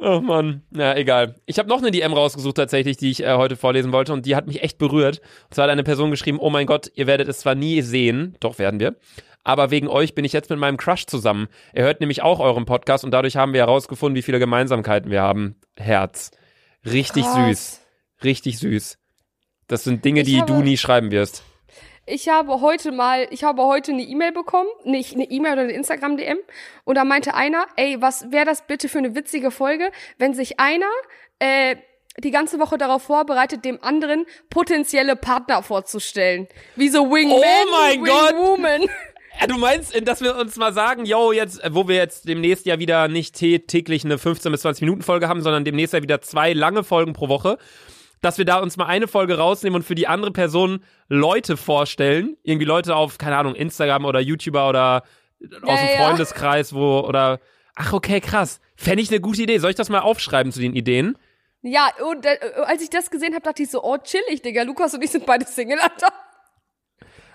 Oh 0.00 0.20
Mann, 0.20 0.62
na 0.70 0.96
egal. 0.96 1.36
Ich 1.46 1.58
habe 1.58 1.68
noch 1.68 1.78
eine 1.78 1.92
DM 1.92 2.12
rausgesucht 2.12 2.56
tatsächlich, 2.56 2.96
die 2.96 3.12
ich 3.12 3.22
äh, 3.22 3.34
heute 3.34 3.54
vorlesen 3.54 3.92
wollte 3.92 4.12
und 4.12 4.26
die 4.26 4.34
hat 4.34 4.46
mich 4.48 4.62
echt 4.62 4.76
berührt. 4.78 5.20
Und 5.44 5.54
zwar 5.54 5.64
hat 5.64 5.70
eine 5.70 5.84
Person 5.84 6.10
geschrieben, 6.10 6.40
oh 6.40 6.50
mein 6.50 6.66
Gott, 6.66 6.90
ihr 6.94 7.06
werdet 7.06 7.28
es 7.28 7.38
zwar 7.38 7.54
nie 7.54 7.80
sehen, 7.80 8.36
doch 8.40 8.58
werden 8.58 8.80
wir, 8.80 8.96
aber 9.44 9.70
wegen 9.70 9.86
euch 9.86 10.16
bin 10.16 10.24
ich 10.24 10.32
jetzt 10.32 10.50
mit 10.50 10.58
meinem 10.58 10.78
Crush 10.78 11.06
zusammen. 11.06 11.46
Er 11.72 11.84
hört 11.84 12.00
nämlich 12.00 12.22
auch 12.22 12.40
euren 12.40 12.64
Podcast 12.64 13.04
und 13.04 13.12
dadurch 13.12 13.36
haben 13.36 13.52
wir 13.52 13.60
herausgefunden, 13.60 14.16
wie 14.16 14.22
viele 14.22 14.40
Gemeinsamkeiten 14.40 15.12
wir 15.12 15.22
haben. 15.22 15.54
Herz. 15.76 16.32
Richtig 16.84 17.24
Krass. 17.24 17.34
süß. 17.34 17.83
Richtig 18.24 18.58
süß. 18.58 18.98
Das 19.68 19.84
sind 19.84 20.04
Dinge, 20.04 20.20
Ich 20.20 20.26
die 20.26 20.42
du 20.46 20.60
nie 20.60 20.76
schreiben 20.76 21.10
wirst. 21.10 21.42
Ich 22.06 22.28
habe 22.28 22.60
heute 22.60 22.92
mal, 22.92 23.26
ich 23.30 23.44
habe 23.44 23.62
heute 23.62 23.92
eine 23.92 24.02
E-Mail 24.02 24.32
bekommen, 24.32 24.68
nicht 24.84 25.14
eine 25.14 25.24
E-Mail 25.24 25.54
oder 25.54 25.62
eine 25.62 25.72
Instagram-DM, 25.72 26.36
und 26.84 26.96
da 26.96 27.04
meinte 27.04 27.34
einer, 27.34 27.66
ey, 27.76 27.96
was 28.02 28.30
wäre 28.30 28.44
das 28.44 28.66
bitte 28.66 28.90
für 28.90 28.98
eine 28.98 29.14
witzige 29.14 29.50
Folge, 29.50 29.90
wenn 30.18 30.34
sich 30.34 30.60
einer 30.60 30.90
äh, 31.38 31.76
die 32.18 32.30
ganze 32.30 32.58
Woche 32.60 32.76
darauf 32.76 33.02
vorbereitet, 33.04 33.64
dem 33.64 33.82
anderen 33.82 34.26
potenzielle 34.50 35.16
Partner 35.16 35.62
vorzustellen. 35.62 36.46
Wie 36.76 36.90
so 36.90 37.10
Wingman, 37.10 37.38
Oh 37.38 37.70
mein 37.72 38.04
Gott! 38.04 38.32
Wingwoman. 38.34 38.82
Ja, 39.40 39.48
du 39.48 39.58
meinst, 39.58 40.00
dass 40.06 40.20
wir 40.20 40.36
uns 40.36 40.54
mal 40.54 40.72
sagen, 40.72 41.06
yo, 41.06 41.32
jetzt, 41.32 41.60
äh, 41.64 41.74
wo 41.74 41.88
wir 41.88 41.96
jetzt 41.96 42.28
demnächst 42.28 42.66
ja 42.66 42.78
wieder 42.78 43.08
nicht 43.08 43.34
tä- 43.34 43.66
täglich 43.66 44.04
eine 44.04 44.16
15 44.16 44.52
bis 44.52 44.60
20 44.60 44.82
Minuten 44.82 45.02
Folge 45.02 45.26
haben, 45.26 45.42
sondern 45.42 45.64
demnächst 45.64 45.92
ja 45.92 46.00
wieder 46.02 46.20
zwei 46.22 46.52
lange 46.52 46.84
Folgen 46.84 47.14
pro 47.14 47.28
Woche, 47.28 47.58
dass 48.24 48.38
wir 48.38 48.44
da 48.44 48.58
uns 48.58 48.76
mal 48.76 48.86
eine 48.86 49.06
Folge 49.06 49.36
rausnehmen 49.36 49.76
und 49.76 49.82
für 49.82 49.94
die 49.94 50.06
andere 50.08 50.30
Person 50.32 50.82
Leute 51.08 51.56
vorstellen, 51.56 52.36
irgendwie 52.42 52.64
Leute 52.64 52.96
auf, 52.96 53.18
keine 53.18 53.36
Ahnung, 53.36 53.54
Instagram 53.54 54.04
oder 54.06 54.20
YouTuber 54.20 54.68
oder 54.68 55.02
aus 55.62 55.78
dem 55.78 55.86
Ja, 55.88 55.92
ja. 55.92 56.06
Freundeskreis, 56.06 56.74
wo, 56.74 57.00
oder, 57.00 57.40
ach, 57.74 57.92
okay, 57.92 58.20
krass. 58.20 58.60
Fände 58.76 59.02
ich 59.02 59.10
eine 59.10 59.20
gute 59.20 59.42
Idee. 59.42 59.58
Soll 59.58 59.70
ich 59.70 59.76
das 59.76 59.90
mal 59.90 60.00
aufschreiben 60.00 60.52
zu 60.52 60.60
den 60.60 60.74
Ideen? 60.74 61.18
Ja, 61.60 61.90
und 62.10 62.24
äh, 62.24 62.38
als 62.64 62.82
ich 62.82 62.90
das 62.90 63.10
gesehen 63.10 63.34
habe, 63.34 63.42
dachte 63.42 63.62
ich 63.62 63.70
so, 63.70 63.82
oh, 63.84 63.98
chillig, 63.98 64.42
Digga, 64.42 64.62
Lukas 64.62 64.94
und 64.94 65.02
ich 65.02 65.10
sind 65.10 65.26
beide 65.26 65.44
Single, 65.46 65.78
Alter. 65.80 66.08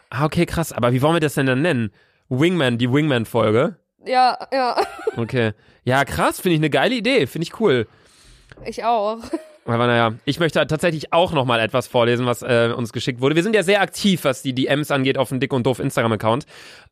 Ah, 0.10 0.26
okay, 0.26 0.46
krass. 0.46 0.74
Aber 0.74 0.92
wie 0.92 1.02
wollen 1.02 1.16
wir 1.16 1.20
das 1.20 1.36
denn 1.36 1.46
dann 1.46 1.62
nennen? 1.62 1.94
Wingman, 2.30 2.78
die 2.78 2.92
Wingman-Folge. 2.92 3.76
Ja, 4.06 4.38
ja, 4.52 4.82
Okay. 5.18 5.54
Ja, 5.84 6.06
krass, 6.06 6.40
finde 6.40 6.56
ich 6.56 6.60
eine 6.60 6.70
geile 6.70 6.96
Idee. 6.96 7.28
Finde 7.28 7.44
ich 7.44 7.60
cool. 7.60 7.88
ich 8.66 8.84
auch. 8.84 9.20
Aber 9.66 9.88
naja, 9.88 10.16
ich 10.26 10.40
möchte 10.40 10.66
tatsächlich 10.66 11.14
auch 11.14 11.32
noch 11.32 11.46
mal 11.46 11.60
etwas 11.60 11.88
vorlesen, 11.88 12.26
was 12.26 12.42
äh, 12.42 12.74
uns 12.76 12.92
geschickt 12.92 13.22
wurde. 13.22 13.36
Wir 13.36 13.44
sind 13.44 13.56
ja 13.56 13.64
sehr 13.64 13.82
aktiv, 13.82 14.24
was 14.24 14.42
die 14.42 14.54
DMs 14.54 14.92
angeht, 14.92 15.18
auf 15.18 15.30
dem 15.30 15.40
Dick 15.40 15.54
und 15.54 15.66
Doof 15.66 15.80
Instagram-Account. 15.80 16.46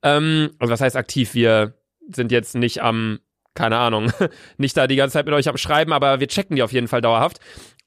Ähm, 0.03 0.51
also 0.59 0.71
was 0.71 0.81
heißt 0.81 0.95
aktiv? 0.95 1.33
Wir 1.33 1.73
sind 2.09 2.31
jetzt 2.31 2.55
nicht 2.55 2.81
am, 2.81 3.19
keine 3.55 3.77
Ahnung, 3.77 4.11
nicht 4.57 4.77
da 4.77 4.87
die 4.87 4.95
ganze 4.95 5.13
Zeit 5.13 5.25
mit 5.25 5.33
euch 5.33 5.49
am 5.49 5.57
Schreiben, 5.57 5.91
aber 5.91 6.19
wir 6.19 6.27
checken 6.27 6.55
die 6.55 6.63
auf 6.63 6.71
jeden 6.71 6.87
Fall 6.87 7.01
dauerhaft. 7.01 7.39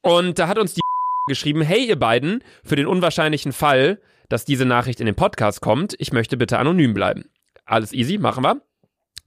Und 0.02 0.38
da 0.38 0.48
hat 0.48 0.58
uns 0.58 0.74
die 0.74 0.80
geschrieben, 1.28 1.62
hey 1.62 1.84
ihr 1.86 1.98
beiden, 1.98 2.42
für 2.64 2.76
den 2.76 2.86
unwahrscheinlichen 2.86 3.52
Fall, 3.52 4.00
dass 4.28 4.44
diese 4.44 4.64
Nachricht 4.64 5.00
in 5.00 5.06
den 5.06 5.14
Podcast 5.16 5.60
kommt, 5.60 5.94
ich 5.98 6.12
möchte 6.12 6.36
bitte 6.36 6.58
anonym 6.58 6.94
bleiben. 6.94 7.30
Alles 7.64 7.92
easy, 7.92 8.18
machen 8.18 8.44
wir. 8.44 8.60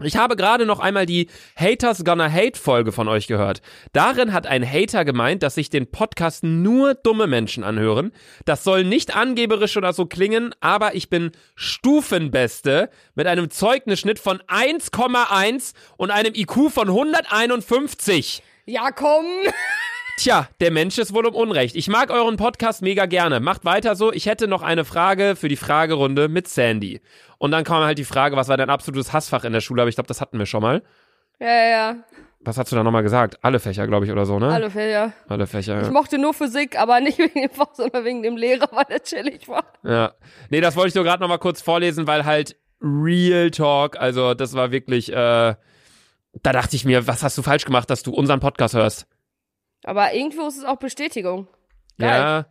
Ich 0.02 0.18
habe 0.18 0.36
gerade 0.36 0.66
noch 0.66 0.80
einmal 0.80 1.06
die 1.06 1.30
Haters 1.56 2.04
Gonna 2.04 2.30
Hate 2.30 2.60
Folge 2.60 2.92
von 2.92 3.08
euch 3.08 3.28
gehört. 3.28 3.62
Darin 3.94 4.34
hat 4.34 4.48
ein 4.48 4.70
Hater 4.70 5.06
gemeint, 5.06 5.44
dass 5.44 5.56
sich 5.56 5.70
den 5.70 5.90
Podcast 5.92 6.44
nur 6.44 6.96
dumme 6.96 7.28
Menschen 7.28 7.64
anhören. 7.64 8.12
Das 8.46 8.64
soll 8.64 8.84
nicht 8.84 9.16
angeberisch 9.16 9.78
oder 9.78 9.94
so 9.94 10.06
klingen, 10.06 10.54
aber 10.60 10.96
ich 10.96 11.10
bin 11.10 11.32
Stufenbeste 11.56 12.90
mit 13.16 13.28
einem 13.28 13.50
Zeugnisschnitt 13.50 14.20
von 14.20 14.40
1,1 14.40 15.74
und 15.96 16.12
einem 16.12 16.34
IQ 16.34 16.72
von 16.72 16.90
151. 16.90 18.44
Ja, 18.66 18.92
komm. 18.92 19.26
Tja, 20.24 20.48
der 20.62 20.72
Mensch 20.72 20.98
ist 21.00 21.14
wohl 21.14 21.26
um 21.26 21.36
Unrecht. 21.36 21.76
Ich 21.76 21.90
mag 21.90 22.10
euren 22.10 22.38
Podcast 22.38 22.82
mega 22.82 23.08
gerne. 23.08 23.42
Macht 23.42 23.66
weiter 23.66 23.98
so. 23.98 24.14
Ich 24.14 24.26
hätte 24.26 24.48
noch 24.48 24.62
eine 24.62 24.86
Frage 24.86 25.36
für 25.36 25.50
die 25.50 25.58
Fragerunde 25.58 26.30
mit 26.30 26.48
Sandy. 26.48 27.02
Und 27.40 27.52
dann 27.52 27.66
kam 27.66 27.84
halt 27.84 27.98
die 27.98 28.06
Frage, 28.06 28.38
was 28.38 28.48
war 28.48 28.56
dein 28.56 28.70
absolutes 28.70 29.12
Hassfach 29.12 29.44
in 29.44 29.52
der 29.52 29.60
Schule? 29.60 29.82
Aber 29.82 29.90
ich 29.90 29.96
glaube, 29.96 30.08
das 30.08 30.22
hatten 30.22 30.40
wir 30.40 30.46
schon 30.46 30.62
mal. 30.62 30.82
Ja, 31.42 31.48
ja, 31.50 31.66
ja. 31.66 31.96
Was 32.40 32.58
hast 32.58 32.72
du 32.72 32.78
da 32.78 32.84
nochmal 32.84 33.04
gesagt? 33.04 33.40
Alle 33.42 33.60
Fächer, 33.60 33.86
glaube 33.86 34.06
ich, 34.06 34.14
oder 34.14 34.26
so, 34.26 34.40
ne? 34.40 34.48
Alle 34.48 34.72
Fälle. 34.72 35.12
Alle 35.28 35.46
Fächer, 35.46 35.82
Ich 35.82 35.88
ja. 35.88 35.92
mochte 35.92 36.18
nur 36.18 36.34
Physik, 36.34 36.80
aber 36.80 37.02
nicht 37.02 37.20
wegen 37.20 37.42
dem 37.42 37.52
Fach, 37.52 37.74
sondern 37.74 38.06
wegen 38.06 38.24
dem 38.24 38.38
Lehrer, 38.38 38.70
weil 38.72 38.86
er 38.88 39.04
chillig 39.04 39.50
war. 39.50 39.66
ja. 39.84 40.14
Nee, 40.50 40.62
das 40.62 40.78
wollte 40.78 40.88
ich 40.88 40.96
nur 40.96 41.04
gerade 41.04 41.22
nochmal 41.22 41.40
kurz 41.40 41.62
vorlesen, 41.62 42.08
weil 42.08 42.24
halt 42.24 42.56
Real 42.82 43.52
Talk, 43.52 44.00
also 44.00 44.36
das 44.36 44.54
war 44.54 44.72
wirklich, 44.72 45.12
äh, 45.12 45.16
da 45.16 45.56
dachte 46.54 46.78
ich 46.78 46.86
mir, 46.86 47.08
was 47.08 47.24
hast 47.24 47.38
du 47.38 47.42
falsch 47.42 47.66
gemacht, 47.66 47.90
dass 47.90 48.04
du 48.04 48.14
unseren 48.14 48.40
Podcast 48.40 48.74
hörst? 48.74 49.06
Aber 49.84 50.14
irgendwo 50.14 50.48
ist 50.48 50.58
es 50.58 50.64
auch 50.66 50.78
Bestätigung. 50.78 51.48
Geil. 52.00 52.10
Ja. 52.10 52.46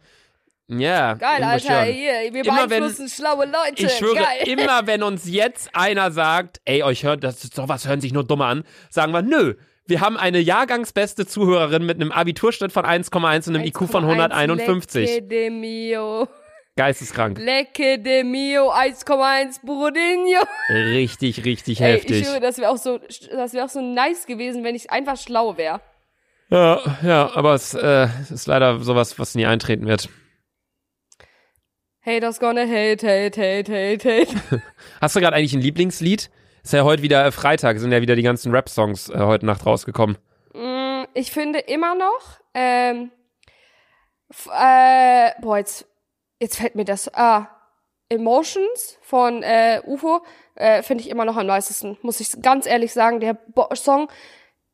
Ja. 0.68 1.14
Geil, 1.14 1.42
Alter. 1.42 1.82
Hier, 1.84 2.32
wir 2.32 2.44
Immer 2.46 2.62
wenn- 2.62 2.68
beeinflussen 2.68 3.08
schlaue 3.08 3.44
Leute. 3.46 3.84
Ich 3.86 3.92
schwöre, 3.92 4.14
Geil. 4.14 4.48
immer 4.48 4.86
wenn 4.86 5.02
uns 5.02 5.28
jetzt 5.28 5.70
einer 5.74 6.10
sagt, 6.12 6.60
ey, 6.64 6.82
euch 6.82 7.04
hört, 7.04 7.24
das 7.24 7.44
ist 7.44 7.54
sowas 7.54 7.86
hören 7.86 8.00
sich 8.00 8.12
nur 8.12 8.24
dumme 8.24 8.46
an, 8.46 8.64
sagen 8.88 9.12
wir, 9.12 9.22
nö. 9.22 9.54
Wir 9.84 10.00
haben 10.00 10.16
eine 10.16 10.38
jahrgangsbeste 10.38 11.26
Zuhörerin 11.26 11.84
mit 11.84 12.00
einem 12.00 12.12
Abiturschnitt 12.12 12.72
von 12.72 12.84
1,1 12.86 13.48
und 13.48 13.56
einem 13.56 13.64
IQ 13.66 13.88
von 13.90 14.04
151. 14.04 15.06
Lecce 15.06 15.22
de 15.28 15.50
mio. 15.50 16.28
Geisteskrank. 16.76 17.38
Lecce 17.38 17.98
de 17.98 18.22
mio 18.24 18.70
1,1 18.70 19.60
Brudinho. 19.66 20.40
Richtig, 20.70 21.44
richtig 21.44 21.80
Ey, 21.82 21.94
heftig. 21.94 22.20
ich 22.22 22.26
schwöre, 22.26 22.40
das 22.40 22.58
wäre 22.58 22.70
auch 22.70 22.78
so, 22.78 22.98
das 22.98 23.52
wäre 23.52 23.66
auch 23.66 23.68
so 23.68 23.80
nice 23.82 24.24
gewesen, 24.26 24.62
wenn 24.64 24.74
ich 24.76 24.90
einfach 24.90 25.16
schlau 25.18 25.56
wäre. 25.58 25.80
Ja, 26.52 26.82
ja, 27.02 27.30
aber 27.34 27.54
es 27.54 27.72
äh, 27.72 28.08
es 28.20 28.30
ist 28.30 28.46
leider 28.46 28.78
sowas, 28.80 29.18
was 29.18 29.34
nie 29.34 29.46
eintreten 29.46 29.86
wird. 29.86 30.10
Haters 32.04 32.40
gonna 32.40 32.66
hate, 32.66 33.06
hate, 33.06 33.40
hate, 33.40 33.72
hate, 33.72 34.26
hate. 34.26 34.62
Hast 35.00 35.16
du 35.16 35.20
gerade 35.20 35.34
eigentlich 35.34 35.54
ein 35.54 35.62
Lieblingslied? 35.62 36.30
Ist 36.62 36.72
ja 36.74 36.84
heute 36.84 37.02
wieder 37.02 37.24
äh, 37.24 37.32
Freitag, 37.32 37.78
sind 37.78 37.90
ja 37.90 38.02
wieder 38.02 38.16
die 38.16 38.22
ganzen 38.22 38.52
Rap-Songs 38.54 39.08
äh, 39.08 39.20
heute 39.20 39.46
Nacht 39.46 39.64
rausgekommen. 39.64 40.18
Mm, 40.52 41.04
ich 41.14 41.32
finde 41.32 41.58
immer 41.58 41.94
noch, 41.94 42.40
ähm, 42.52 43.12
äh, 44.54 45.30
boah, 45.40 45.56
jetzt, 45.56 45.86
jetzt 46.38 46.58
fällt 46.58 46.74
mir 46.74 46.84
das, 46.84 47.14
ah, 47.14 47.48
Emotions 48.10 48.98
von 49.00 49.42
äh, 49.42 49.80
UFO 49.86 50.20
äh, 50.56 50.82
finde 50.82 51.02
ich 51.02 51.08
immer 51.08 51.24
noch 51.24 51.38
am 51.38 51.46
nicesten, 51.46 51.96
muss 52.02 52.20
ich 52.20 52.42
ganz 52.42 52.66
ehrlich 52.66 52.92
sagen. 52.92 53.20
Der 53.20 53.32
Bo 53.32 53.74
Song 53.74 54.08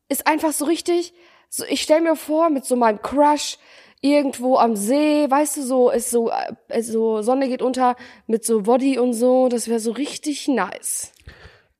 ist 0.09 0.27
einfach 0.27 0.51
so 0.51 0.65
richtig, 0.65 1.13
so, 1.49 1.65
ich 1.69 1.81
stell 1.81 2.01
mir 2.01 2.15
vor, 2.15 2.49
mit 2.49 2.65
so 2.65 2.75
meinem 2.75 3.01
Crush 3.01 3.57
irgendwo 4.01 4.57
am 4.57 4.75
See, 4.75 5.29
weißt 5.29 5.57
du, 5.57 5.61
so 5.63 5.89
ist 5.89 6.09
so, 6.09 6.31
äh, 6.69 6.81
so 6.81 7.21
Sonne 7.21 7.49
geht 7.49 7.61
unter 7.61 7.95
mit 8.27 8.45
so 8.45 8.61
Body 8.61 8.97
und 8.97 9.13
so, 9.13 9.49
das 9.49 9.67
wäre 9.67 9.79
so 9.79 9.91
richtig 9.91 10.47
nice. 10.47 11.11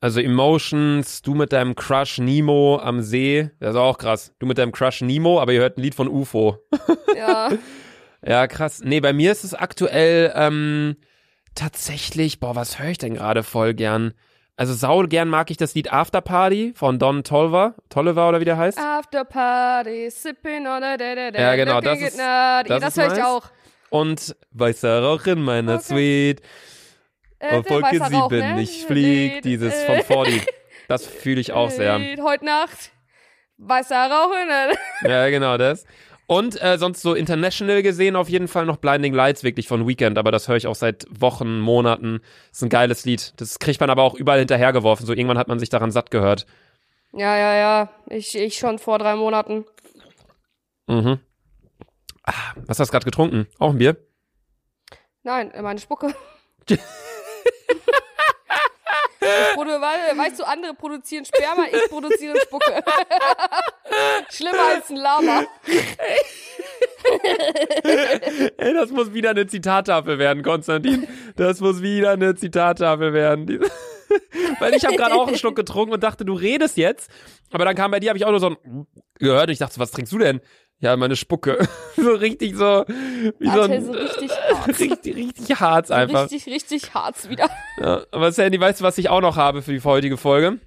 Also 0.02 0.22
Emotions, 0.22 1.22
du 1.22 1.34
mit 1.36 1.52
deinem 1.52 1.76
Crush 1.76 2.20
Nemo 2.20 2.80
am 2.82 3.02
See, 3.02 3.50
das 3.60 3.72
ist 3.72 3.76
auch 3.76 3.98
krass. 3.98 4.34
Du 4.40 4.46
mit 4.46 4.58
deinem 4.58 4.72
Crush 4.72 5.02
Nemo, 5.02 5.42
aber 5.42 5.52
ihr 5.52 5.60
hört 5.60 5.78
ein 5.78 5.82
Lied 5.82 5.96
von 5.96 6.08
UFO. 6.08 6.58
Ja. 7.16 7.50
Ja, 8.26 8.48
krass. 8.48 8.82
Nee, 8.84 9.02
bei 9.02 9.12
mir 9.12 9.32
ist 9.32 9.44
es 9.44 9.54
aktuell 9.54 10.32
ähm, 10.36 10.96
tatsächlich, 11.56 12.40
boah, 12.40 12.56
was 12.56 12.80
höre 12.80 12.90
ich 12.90 12.98
denn 12.98 13.16
gerade 13.16 13.44
voll 13.44 13.74
gern? 13.74 14.14
Also 14.60 14.74
sau 14.74 15.01
gern 15.04 15.30
mag 15.30 15.50
ich 15.51 15.56
das 15.56 15.74
Lied 15.74 15.94
After 15.94 16.20
Party 16.20 16.74
von 16.75 17.00
Don 17.00 17.24
Tolliver, 17.24 17.75
Tolliver 17.88 18.28
oder 18.28 18.42
wie 18.42 18.46
der 18.46 18.58
heißt. 18.58 18.78
After 18.78 19.24
Party, 19.24 20.10
sipping 20.12 20.68
on 20.68 20.84
a 20.84 20.98
da 20.98 21.16
da 21.16 21.32
da. 21.32 21.39
Ja, 21.39 21.56
genau, 21.56 21.80
das 21.80 22.01
ist- 22.01 22.20
das 22.20 22.66
Das, 22.82 22.98
höre 22.98 23.08
ich 23.08 23.13
nice. 23.20 23.25
auch. 23.25 23.44
Und 23.89 24.36
weißer 24.51 25.01
Rauch 25.01 25.25
in 25.28 25.42
meiner 25.44 25.75
Okay. 25.75 25.84
Suite. 25.84 26.42
Äh, 27.39 27.56
Auf 27.60 27.70
Wolke 27.70 28.01
weißer 28.01 28.13
Rauch, 28.13 28.30
7, 28.30 28.56
ne? 28.56 28.62
ich 28.62 28.86
flieg, 28.86 29.36
Lied, 29.36 29.46
dieses 29.46 29.74
äh, 29.74 29.86
von 30.04 30.18
Fordi. 30.18 30.42
Das 30.89 31.08
fühle 31.08 31.39
ich 31.39 31.54
auch 31.54 31.70
sehr. 31.70 31.94
Heute 32.22 32.44
Nacht, 32.44 32.92
weißer 33.60 34.12
Rauch 34.12 34.34
in 34.42 34.48
der 35.06 35.10
Ja, 35.10 35.30
genau 35.30 35.58
das. 35.58 35.86
Und 36.29 36.62
äh, 36.62 36.77
sonst 36.77 37.01
so 37.01 37.15
international 37.15 37.81
gesehen 37.81 38.15
auf 38.15 38.29
jeden 38.29 38.48
Fall 38.48 38.67
noch 38.67 38.77
Blinding 38.77 39.15
Lights 39.15 39.43
wirklich 39.43 39.67
von 39.67 39.88
Weekend, 39.88 40.19
aber 40.19 40.31
das 40.31 40.48
höre 40.48 40.57
ich 40.57 40.67
auch 40.67 40.75
seit 40.75 41.07
Wochen, 41.09 41.59
Monaten. 41.59 42.21
ist 42.51 42.62
ein 42.62 42.69
geiles 42.69 43.03
Lied. 43.03 43.33
Das 43.38 43.57
kriegt 43.57 43.79
man 43.79 43.89
aber 43.89 44.03
auch 44.03 44.13
überall 44.13 44.38
hinterhergeworfen. 44.38 45.07
So 45.07 45.13
irgendwann 45.13 45.39
hat 45.39 45.48
man 45.48 45.57
sich 45.57 45.69
daran 45.69 45.89
satt 45.89 46.12
gehört. 46.12 46.45
Ja, 47.13 47.36
ja, 47.36 47.55
ja. 47.55 47.89
Ich, 48.09 48.38
ich 48.38 48.59
schon 48.59 48.77
vor 48.77 49.00
drei 49.00 49.15
Monaten. 49.15 49.65
Mhm. 50.86 51.19
Ah, 52.25 52.33
was 52.67 52.79
hast 52.79 52.89
du 52.89 52.91
gerade 52.91 53.05
getrunken? 53.05 53.48
Auch 53.57 53.71
ein 53.71 53.79
Bier? 53.79 53.98
Nein, 55.24 55.51
meine 55.59 55.79
Spucke. 55.79 56.13
weißt 60.17 60.39
du, 60.39 60.43
andere 60.43 60.74
produzieren 60.74 61.25
Sperma, 61.25 61.65
ich 61.71 61.89
produziere 61.89 62.39
Spucke. 62.41 62.71
Schlimmer 64.29 64.63
als 64.75 64.89
ein 64.89 64.95
Lama. 64.95 65.45
Ey, 68.57 68.74
das 68.74 68.91
muss 68.91 69.13
wieder 69.13 69.31
eine 69.31 69.48
Zitattafel 69.48 70.19
werden, 70.19 70.43
Konstantin. 70.43 71.07
Das 71.36 71.59
muss 71.59 71.81
wieder 71.81 72.12
eine 72.12 72.36
Zitattafel 72.36 73.13
werden. 73.13 73.59
Weil 74.59 74.74
ich 74.74 74.86
habe 74.86 74.95
gerade 74.95 75.15
auch 75.15 75.27
einen 75.27 75.38
Schluck 75.38 75.55
getrunken 75.55 75.93
und 75.93 76.03
dachte, 76.03 76.25
du 76.25 76.33
redest 76.33 76.77
jetzt. 76.77 77.09
Aber 77.51 77.65
dann 77.65 77.75
kam 77.75 77.91
bei 77.91 78.00
dir, 78.00 78.09
habe 78.09 78.17
ich 78.17 78.25
auch 78.25 78.31
nur 78.31 78.39
so 78.39 78.50
ein 78.50 78.88
gehört 79.15 79.48
und 79.48 79.53
ich 79.53 79.59
dachte, 79.59 79.79
was 79.79 79.91
trinkst 79.91 80.13
du 80.13 80.17
denn? 80.17 80.41
Ja, 80.81 80.95
meine 80.95 81.15
Spucke. 81.15 81.67
so 81.98 82.12
richtig 82.12 82.55
so, 82.55 82.86
wie 83.39 83.50
so 83.50 83.62
ein, 83.62 83.86
so 83.86 83.91
richtig 83.91 84.31
hart. 84.53 84.79
richtig, 84.79 85.15
richtig 85.15 85.59
hart 85.59 85.91
einfach. 85.91 86.31
Richtig, 86.31 86.53
richtig 86.53 86.93
hart 86.93 87.29
wieder. 87.29 87.50
Ja, 87.81 88.03
aber 88.12 88.31
Sandy, 88.31 88.59
weißt 88.59 88.79
du, 88.79 88.86
was 88.86 88.98
ich 88.98 89.09
auch 89.09 89.21
noch 89.21 89.36
habe 89.36 89.62
für 89.62 89.74
die 89.74 89.83
heutige 89.83 90.17
Folge? 90.17 90.59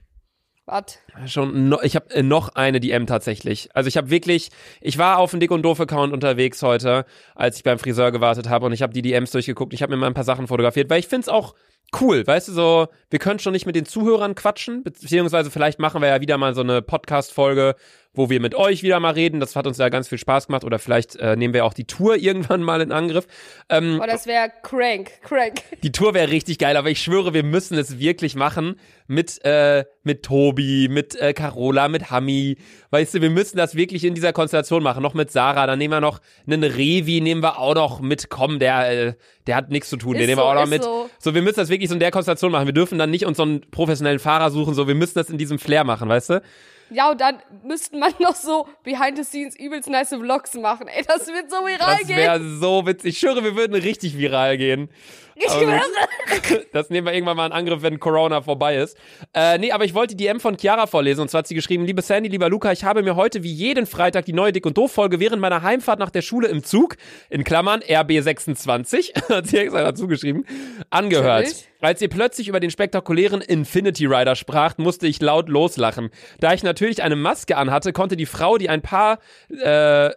Was? 0.67 0.99
Schon, 1.27 1.69
no, 1.69 1.81
ich 1.83 1.97
habe 1.97 2.15
äh, 2.15 2.23
noch 2.23 2.51
eine 2.51 2.79
DM 2.79 3.07
tatsächlich. 3.07 3.71
Also 3.75 3.89
ich 3.89 3.97
habe 3.97 4.11
wirklich, 4.11 4.51
ich 4.81 4.97
war 4.97 5.19
auf 5.19 5.33
dem 5.33 5.41
Dick 5.41 5.51
und 5.51 5.63
Doof 5.63 5.81
Account 5.81 6.13
unterwegs 6.13 6.63
heute, 6.63 7.05
als 7.35 7.57
ich 7.57 7.65
beim 7.65 7.79
Friseur 7.79 8.13
gewartet 8.13 8.49
habe 8.49 8.67
und 8.67 8.73
ich 8.73 8.83
habe 8.83 8.93
die 8.93 9.03
DMs 9.03 9.33
durchgeguckt. 9.33 9.73
Ich 9.73 9.83
habe 9.83 9.91
mir 9.93 9.97
mal 9.97 10.07
ein 10.07 10.15
paar 10.15 10.25
Sachen 10.25 10.47
fotografiert, 10.47 10.89
weil 10.89 11.01
ich 11.01 11.09
find's 11.09 11.29
auch 11.29 11.55
cool, 12.01 12.27
weißt 12.27 12.49
du, 12.49 12.53
so, 12.53 12.89
wir 13.11 13.19
können 13.19 13.39
schon 13.39 13.53
nicht 13.53 13.67
mit 13.67 13.77
den 13.77 13.85
Zuhörern 13.87 14.35
quatschen, 14.35 14.83
beziehungsweise 14.83 15.51
vielleicht 15.51 15.79
machen 15.79 16.01
wir 16.01 16.09
ja 16.09 16.21
wieder 16.21 16.39
mal 16.39 16.55
so 16.55 16.63
eine 16.63 16.81
Podcast-Folge, 16.83 17.75
wo 18.15 18.29
wir 18.29 18.41
mit 18.41 18.55
euch 18.55 18.83
wieder 18.83 19.01
mal 19.01 19.13
reden. 19.15 19.41
Das 19.41 19.57
hat 19.57 19.67
uns 19.67 19.79
ja 19.79 19.89
ganz 19.89 20.07
viel 20.09 20.19
Spaß 20.19 20.47
gemacht 20.49 20.65
oder 20.65 20.79
vielleicht 20.79 21.17
äh, 21.17 21.35
nehmen 21.35 21.55
wir 21.55 21.65
auch 21.65 21.73
die 21.75 21.87
Tour 21.87 22.17
irgendwann 22.19 22.63
mal 22.63 22.81
in 22.81 22.93
Angriff. 22.93 23.27
Ähm, 23.69 24.01
Oh, 24.03 24.07
das 24.07 24.27
wäre 24.27 24.51
crank, 24.63 25.11
crank. 25.23 25.63
die 25.83 25.93
Tour 25.93 26.15
wäre 26.15 26.31
richtig 26.31 26.59
geil, 26.59 26.77
aber 26.77 26.91
ich 26.91 27.01
schwöre, 27.03 27.33
wir 27.35 27.43
müssen 27.43 27.77
es 27.79 27.99
wirklich 27.99 28.35
machen 28.35 28.77
mit 29.07 29.45
äh, 29.45 29.85
mit 30.05 30.25
Tobi, 30.25 30.89
mit 30.91 31.15
äh, 31.21 31.33
Carola, 31.33 31.89
mit 31.89 32.11
Hami. 32.11 32.57
Weißt 32.91 33.15
du, 33.15 33.21
wir 33.23 33.31
müssen 33.31 33.57
das 33.57 33.75
wirklich 33.77 34.05
in 34.05 34.15
dieser 34.15 34.33
Konstellation 34.33 34.83
machen. 34.83 35.03
Noch 35.03 35.15
mit 35.15 35.31
Sarah, 35.31 35.67
dann 35.67 35.79
nehmen 35.79 35.93
wir 35.93 36.01
noch 36.01 36.21
einen 36.47 36.65
Revi, 36.65 37.21
nehmen 37.21 37.43
wir 37.43 37.59
auch 37.59 37.75
noch 37.75 38.01
mit. 38.01 38.29
Komm, 38.31 38.59
der 38.59 38.91
äh, 39.09 39.15
der 39.47 39.57
hat 39.57 39.71
nichts 39.71 39.89
zu 39.91 39.97
tun, 39.97 40.13
den 40.15 40.23
Ist 40.23 40.27
nehmen 40.29 40.39
wir 40.39 40.43
so, 40.45 40.49
auch 40.49 40.55
noch 40.55 40.67
mit. 40.69 40.83
so. 40.83 41.09
So, 41.19 41.35
wir 41.35 41.43
müssen 41.43 41.57
das 41.57 41.69
wirklich 41.69 41.82
so 41.87 41.95
in 41.95 42.01
der 42.01 42.11
Konstellation 42.11 42.53
machen. 42.53 42.67
Wir 42.67 42.73
dürfen 42.73 42.99
dann 42.99 43.11
nicht 43.11 43.25
uns 43.27 43.37
so 43.37 43.43
einen 43.43 43.61
professionellen 43.71 44.19
Fahrer 44.19 44.51
suchen, 44.51 44.75
so 44.75 44.87
wir 44.89 44.95
müssen 44.95 45.15
das 45.15 45.31
in 45.31 45.39
diesem 45.39 45.59
Flair 45.59 45.85
machen, 45.85 46.09
weißt 46.09 46.31
du? 46.31 46.43
Ja, 46.91 47.11
und 47.11 47.21
dann 47.21 47.37
müssten 47.65 47.99
man 47.99 48.13
noch 48.19 48.35
so 48.35 48.67
behind 48.85 49.17
the 49.17 49.25
scenes 49.25 49.59
übelst 49.59 49.89
nice 49.89 50.11
Vlogs 50.11 50.55
machen. 50.55 50.89
Ey, 50.89 51.05
das 51.07 51.27
wird 51.29 51.51
so 51.51 51.57
viral 51.65 51.97
Das 51.99 52.07
gehen. 52.07 52.17
wäre 52.17 52.41
so 52.59 52.87
witzig. 52.87 53.15
Ich 53.15 53.19
schwöre, 53.19 53.43
wir 53.43 53.57
würden 53.57 53.75
richtig 53.75 54.19
viral 54.19 54.59
gehen. 54.59 54.91
Ich 55.35 55.51
schwöre. 55.51 55.81
Das 56.73 56.91
nehmen 56.91 57.07
wir 57.07 57.13
irgendwann 57.13 57.37
mal 57.37 57.47
in 57.47 57.53
Angriff, 57.53 57.83
wenn 57.83 58.01
Corona 58.01 58.41
vorbei 58.41 58.77
ist. 58.77 58.97
Äh, 59.35 59.59
nee, 59.59 59.73
aber 59.73 59.85
ich 59.85 59.95
wollte 59.95 60.17
die 60.17 60.25
DM 60.25 60.41
von 60.41 60.57
Chiara 60.59 60.87
vorlesen. 60.87 61.21
Und 61.21 61.29
zwar 61.29 61.41
hat 61.41 61.47
sie 61.47 61.55
geschrieben, 61.55 61.85
liebe 61.85 62.03
Sandy, 62.03 62.29
lieber 62.29 62.49
Luca, 62.49 62.73
ich 62.73 62.85
habe 62.85 63.03
mir 63.03 63.17
heute 63.17 63.43
wie 63.43 63.53
jeden 63.53 63.87
Freitag 63.87 64.25
die 64.25 64.33
neue 64.33 64.53
Dick- 64.53 64.67
und 64.67 64.77
Doof-Folge 64.79 65.21
während 65.21 65.41
meiner 65.41 65.63
Heimfahrt 65.63 65.99
nach 65.99 66.11
der 66.11 66.23
Schule 66.23 66.49
im 66.49 66.65
Zug, 66.65 66.97
in 67.29 67.45
Klammern 67.45 67.81
RB26, 67.81 69.29
hat 69.29 69.47
sie 69.47 69.59
extra 69.59 69.83
dazu 69.83 70.07
geschrieben, 70.07 70.45
angehört. 70.91 71.45
Natürlich. 71.45 71.69
Als 71.81 72.01
ihr 72.01 72.09
plötzlich 72.09 72.49
über 72.49 72.61
den 72.61 72.71
spektakulären 72.71 73.41
Infinity 73.41 74.07
Rider 74.07 74.37
spracht, 74.37 74.79
musste 74.79 75.07
ich 75.07 75.21
laut 75.21 75.49
loslachen. 75.49 76.11
Da 76.41 76.55
ich 76.55 76.63
natürlich 76.63 77.03
eine 77.03 77.17
Maske 77.17 77.57
anhatte, 77.57 77.93
konnte 77.93 78.17
die 78.17 78.27
Frau, 78.27 78.57
die 78.57 78.69
ein 78.69 78.83
paar, 78.83 79.19
äh, 79.51 80.11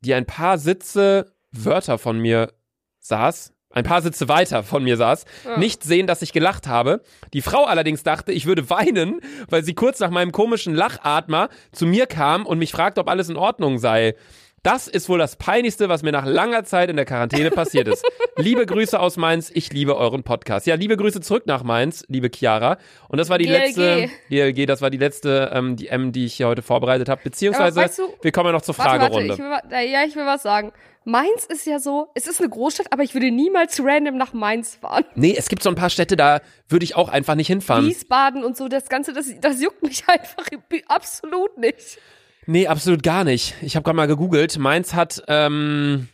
die 0.00 0.14
ein 0.14 0.26
paar 0.26 0.58
Sitze 0.58 1.32
Wörter 1.50 1.98
von 1.98 2.18
mir 2.18 2.52
saß, 2.98 3.53
ein 3.74 3.84
paar 3.84 4.00
Sitze 4.02 4.28
weiter 4.28 4.62
von 4.62 4.82
mir 4.84 4.96
saß, 4.96 5.24
Ja. 5.44 5.58
nicht 5.58 5.82
sehen, 5.82 6.06
dass 6.06 6.22
ich 6.22 6.32
gelacht 6.32 6.66
habe. 6.66 7.00
Die 7.32 7.42
Frau 7.42 7.64
allerdings 7.64 8.02
dachte, 8.02 8.32
ich 8.32 8.46
würde 8.46 8.70
weinen, 8.70 9.20
weil 9.48 9.64
sie 9.64 9.74
kurz 9.74 10.00
nach 10.00 10.10
meinem 10.10 10.32
komischen 10.32 10.74
Lachatmer 10.74 11.48
zu 11.72 11.86
mir 11.86 12.06
kam 12.06 12.46
und 12.46 12.58
mich 12.58 12.72
fragte, 12.72 13.00
ob 13.00 13.08
alles 13.08 13.28
in 13.28 13.36
Ordnung 13.36 13.78
sei. 13.78 14.14
Das 14.62 14.88
ist 14.88 15.10
wohl 15.10 15.18
das 15.18 15.36
Peinlichste, 15.36 15.90
was 15.90 16.02
mir 16.02 16.10
nach 16.12 16.24
langer 16.24 16.64
Zeit 16.64 16.88
in 16.88 16.96
der 16.96 17.04
Quarantäne 17.04 17.50
passiert 17.50 17.86
ist. 17.86 18.02
liebe 18.38 18.64
Grüße 18.64 18.98
aus 18.98 19.18
Mainz, 19.18 19.50
ich 19.52 19.70
liebe 19.74 19.94
euren 19.94 20.22
Podcast. 20.22 20.66
Ja, 20.66 20.74
liebe 20.74 20.96
Grüße 20.96 21.20
zurück 21.20 21.42
nach 21.44 21.62
Mainz, 21.62 22.02
liebe 22.08 22.30
Chiara. 22.34 22.78
Und 23.08 23.18
das 23.18 23.28
war 23.28 23.36
die 23.36 23.44
GLG. 23.44 23.58
letzte, 23.76 24.08
GLG, 24.30 24.64
das 24.64 24.80
war 24.80 24.88
die 24.88 24.96
letzte 24.96 25.50
ähm, 25.52 25.76
die 25.76 25.88
M, 25.88 26.12
die 26.12 26.24
ich 26.24 26.32
hier 26.34 26.46
heute 26.48 26.62
vorbereitet 26.62 27.10
habe. 27.10 27.20
Beziehungsweise, 27.22 27.78
weißt 27.78 27.98
du- 27.98 28.14
wir 28.22 28.32
kommen 28.32 28.46
ja 28.46 28.52
noch 28.52 28.62
zur 28.62 28.78
Warte, 28.78 28.92
warte, 28.92 29.04
Fragerunde. 29.12 29.34
ich 29.34 29.38
will, 29.38 29.92
ja, 29.92 30.02
ich 30.08 30.16
will 30.16 30.24
was 30.24 30.42
sagen. 30.42 30.72
Mainz 31.04 31.44
ist 31.44 31.66
ja 31.66 31.78
so, 31.78 32.08
es 32.14 32.26
ist 32.26 32.40
eine 32.40 32.48
Großstadt, 32.48 32.92
aber 32.92 33.02
ich 33.02 33.14
würde 33.14 33.30
niemals 33.30 33.80
random 33.82 34.16
nach 34.16 34.32
Mainz 34.32 34.74
fahren. 34.76 35.04
Nee, 35.14 35.34
es 35.36 35.48
gibt 35.48 35.62
so 35.62 35.68
ein 35.68 35.74
paar 35.74 35.90
Städte, 35.90 36.16
da 36.16 36.40
würde 36.68 36.84
ich 36.84 36.96
auch 36.96 37.08
einfach 37.08 37.34
nicht 37.34 37.48
hinfahren. 37.48 37.86
Wiesbaden 37.86 38.42
und 38.44 38.56
so, 38.56 38.68
das 38.68 38.88
Ganze, 38.88 39.12
das, 39.12 39.26
das 39.40 39.62
juckt 39.62 39.82
mich 39.82 40.04
einfach 40.08 40.46
absolut 40.88 41.58
nicht. 41.58 41.98
Nee, 42.46 42.66
absolut 42.66 43.02
gar 43.02 43.24
nicht. 43.24 43.54
Ich 43.62 43.76
habe 43.76 43.84
gerade 43.84 43.96
mal 43.96 44.06
gegoogelt. 44.06 44.58
Mainz 44.58 44.94
hat, 44.94 45.22
ähm, 45.28 46.08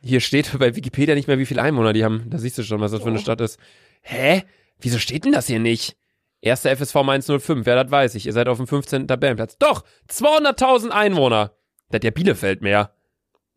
hier 0.00 0.20
steht 0.20 0.56
bei 0.58 0.76
Wikipedia 0.76 1.14
nicht 1.14 1.26
mehr, 1.28 1.38
wie 1.38 1.46
viele 1.46 1.62
Einwohner 1.62 1.92
die 1.92 2.04
haben. 2.04 2.26
Da 2.30 2.38
siehst 2.38 2.58
du 2.58 2.62
schon, 2.62 2.80
was 2.80 2.92
das 2.92 3.02
für 3.02 3.08
eine 3.08 3.18
Oh. 3.18 3.22
Stadt 3.22 3.40
ist. 3.40 3.58
Hä? 4.02 4.44
Wieso 4.80 4.98
steht 4.98 5.24
denn 5.24 5.32
das 5.32 5.46
hier 5.46 5.58
nicht? 5.58 5.96
Erster 6.40 6.76
FSV 6.76 6.94
Mainz 7.04 7.26
05, 7.26 7.64
wer 7.66 7.82
das 7.82 7.90
weiß 7.90 8.14
ich. 8.16 8.26
Ihr 8.26 8.32
seid 8.32 8.48
auf 8.48 8.58
dem 8.58 8.66
15. 8.66 9.08
Tabellenplatz. 9.08 9.56
Doch, 9.58 9.82
200.000 10.10 10.90
Einwohner. 10.90 11.52
Das 11.88 11.96
hat 11.98 12.04
ja 12.04 12.10
Bielefeld 12.10 12.60
mehr. 12.60 12.93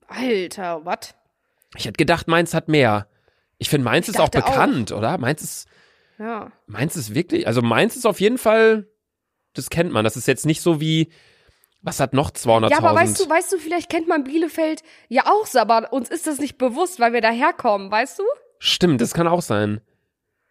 Alter, 0.07 0.85
was? 0.85 1.15
Ich 1.75 1.85
hätte 1.85 1.97
gedacht, 1.97 2.27
Mainz 2.27 2.53
hat 2.53 2.67
mehr. 2.67 3.07
Ich 3.57 3.69
finde, 3.69 3.85
Mainz 3.85 4.07
Ich 4.07 4.15
ist 4.15 4.19
auch 4.19 4.29
dachte 4.29 4.45
auch. 4.47 4.51
bekannt, 4.51 4.91
oder? 4.91 5.17
Mainz 5.17 5.41
ist, 5.43 5.67
Ja. 6.17 6.51
Mainz 6.65 6.95
ist 6.95 7.13
wirklich, 7.13 7.47
also 7.47 7.61
Mainz 7.61 7.95
ist 7.95 8.05
auf 8.05 8.19
jeden 8.19 8.37
Fall, 8.37 8.87
das 9.53 9.69
kennt 9.69 9.91
man. 9.91 10.03
Das 10.03 10.15
ist 10.17 10.27
jetzt 10.27 10.45
nicht 10.45 10.61
so 10.61 10.79
wie, 10.79 11.09
was 11.81 11.99
hat 11.99 12.13
noch 12.13 12.31
200.000? 12.31 12.69
Ja, 12.71 12.77
aber 12.77 12.95
weißt 12.95 13.19
du, 13.19 13.29
weißt 13.29 13.51
du, 13.51 13.57
vielleicht 13.57 13.89
kennt 13.89 14.07
man 14.07 14.23
Bielefeld 14.23 14.81
ja 15.09 15.25
auch 15.25 15.45
so, 15.45 15.59
aber 15.59 15.91
uns 15.93 16.09
ist 16.09 16.27
das 16.27 16.39
nicht 16.39 16.57
bewusst, 16.57 16.99
weil 16.99 17.13
wir 17.13 17.21
daherkommen, 17.21 17.91
weißt 17.91 18.19
du? 18.19 18.23
Stimmt, 18.59 19.01
das 19.01 19.13
kann 19.13 19.27
auch 19.27 19.41
sein. 19.41 19.81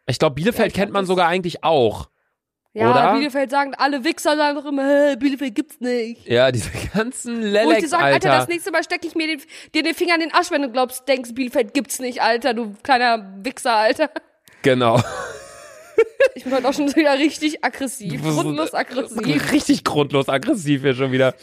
Ich 0.06 0.18
glaube, 0.18 0.34
Bielefeld 0.36 0.60
Ja, 0.60 0.66
ich 0.68 0.74
kennt 0.74 0.92
man 0.92 1.06
sogar 1.06 1.28
eigentlich 1.28 1.64
auch. 1.64 2.08
Ja, 2.76 2.90
Oder? 2.90 3.14
Bielefeld 3.14 3.50
sagen, 3.50 3.72
alle 3.74 4.04
Wichser 4.04 4.36
sagen 4.36 4.54
doch 4.54 4.66
immer, 4.66 4.84
hä, 4.84 5.16
Bielefeld 5.16 5.54
gibt's 5.54 5.80
nicht. 5.80 6.28
Ja, 6.28 6.52
diese 6.52 6.70
ganzen 6.94 7.40
Wo 7.40 7.46
ich 7.72 7.78
dir 7.78 7.96
Alter. 7.96 7.98
Alter. 7.98 8.28
das 8.28 8.48
nächste 8.48 8.70
Mal 8.70 8.84
stecke 8.84 9.06
ich 9.06 9.14
mir 9.14 9.26
den, 9.28 9.40
dir 9.74 9.82
den 9.82 9.94
Finger 9.94 10.16
in 10.16 10.20
den 10.20 10.34
Arsch, 10.34 10.50
wenn 10.50 10.60
du 10.60 10.70
glaubst, 10.70 11.08
denkst, 11.08 11.30
Bielefeld 11.32 11.72
gibt's 11.72 12.00
nicht, 12.00 12.20
Alter, 12.20 12.52
du 12.52 12.74
kleiner 12.82 13.32
Wichser, 13.42 13.72
Alter. 13.76 14.10
genau. 14.60 15.00
Ich 16.34 16.44
bin 16.44 16.52
heute 16.52 16.68
auch 16.68 16.74
schon 16.74 16.94
wieder 16.94 17.14
richtig 17.14 17.64
aggressiv, 17.64 18.22
grundlos 18.22 18.74
aggressiv. 18.74 19.52
Richtig 19.52 19.82
grundlos 19.82 20.28
aggressiv 20.28 20.82
hier 20.82 20.94
schon 20.94 21.12
wieder. 21.12 21.34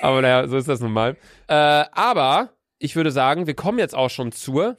Aber 0.00 0.22
naja, 0.22 0.48
so 0.48 0.56
ist 0.56 0.68
das 0.68 0.80
nun 0.80 0.92
mal. 0.92 1.18
Äh, 1.48 1.54
aber 1.54 2.48
ich 2.78 2.96
würde 2.96 3.10
sagen, 3.10 3.46
wir 3.46 3.52
kommen 3.54 3.78
jetzt 3.78 3.94
auch 3.94 4.08
schon 4.08 4.32
zur 4.32 4.78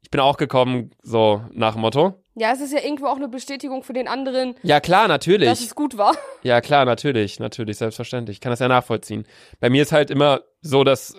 ich 0.02 0.10
bin 0.10 0.20
auch 0.20 0.36
gekommen, 0.36 0.92
so 1.02 1.42
nach 1.52 1.74
Motto. 1.74 2.23
Ja, 2.36 2.52
es 2.52 2.60
ist 2.60 2.72
ja 2.72 2.80
irgendwo 2.80 3.06
auch 3.06 3.16
eine 3.16 3.28
Bestätigung 3.28 3.84
für 3.84 3.92
den 3.92 4.08
anderen, 4.08 4.56
Ja, 4.62 4.80
klar, 4.80 5.06
natürlich. 5.06 5.48
dass 5.48 5.60
es 5.60 5.74
gut 5.76 5.96
war. 5.96 6.16
Ja, 6.42 6.60
klar, 6.60 6.84
natürlich, 6.84 7.38
natürlich, 7.38 7.78
selbstverständlich. 7.78 8.36
Ich 8.38 8.40
kann 8.40 8.50
das 8.50 8.58
ja 8.58 8.66
nachvollziehen. 8.68 9.24
Bei 9.60 9.70
mir 9.70 9.82
ist 9.82 9.92
halt 9.92 10.10
immer 10.10 10.40
so, 10.60 10.82
dass, 10.82 11.14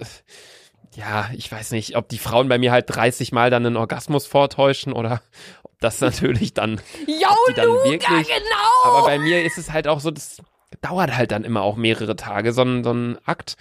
ja, 0.95 1.29
ich 1.35 1.49
weiß 1.51 1.71
nicht, 1.71 1.95
ob 1.95 2.09
die 2.09 2.17
Frauen 2.17 2.49
bei 2.49 2.57
mir 2.57 2.71
halt 2.73 2.85
30 2.93 3.31
Mal 3.31 3.49
dann 3.49 3.65
einen 3.65 3.77
Orgasmus 3.77 4.25
vortäuschen 4.25 4.91
oder 4.91 5.21
ob 5.63 5.71
das 5.79 6.01
natürlich 6.01 6.53
dann, 6.53 6.81
die 7.07 7.53
dann 7.55 7.67
Luca, 7.67 7.85
wirklich- 7.89 8.27
genau! 8.27 8.83
aber 8.83 9.05
bei 9.05 9.17
mir 9.17 9.43
ist 9.45 9.57
es 9.57 9.71
halt 9.71 9.87
auch 9.87 10.01
so, 10.01 10.11
das 10.11 10.37
dauert 10.81 11.15
halt 11.15 11.31
dann 11.31 11.45
immer 11.45 11.61
auch 11.61 11.77
mehrere 11.77 12.17
Tage, 12.17 12.51
so 12.51 12.63
ein, 12.63 12.83
so 12.83 12.91
ein 12.91 13.17
Akt. 13.25 13.55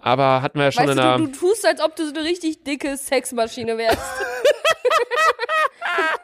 Aber 0.00 0.42
hatten 0.42 0.58
wir 0.58 0.66
ja 0.66 0.72
schon 0.72 0.84
weißt 0.88 0.92
in 0.92 0.96
du, 0.96 1.02
einer, 1.02 1.18
du, 1.18 1.26
du 1.26 1.32
tust, 1.32 1.64
als 1.64 1.80
ob 1.80 1.94
du 1.94 2.04
so 2.06 2.10
eine 2.14 2.24
richtig 2.24 2.64
dicke 2.64 2.96
Sexmaschine 2.96 3.78
wärst. 3.78 3.98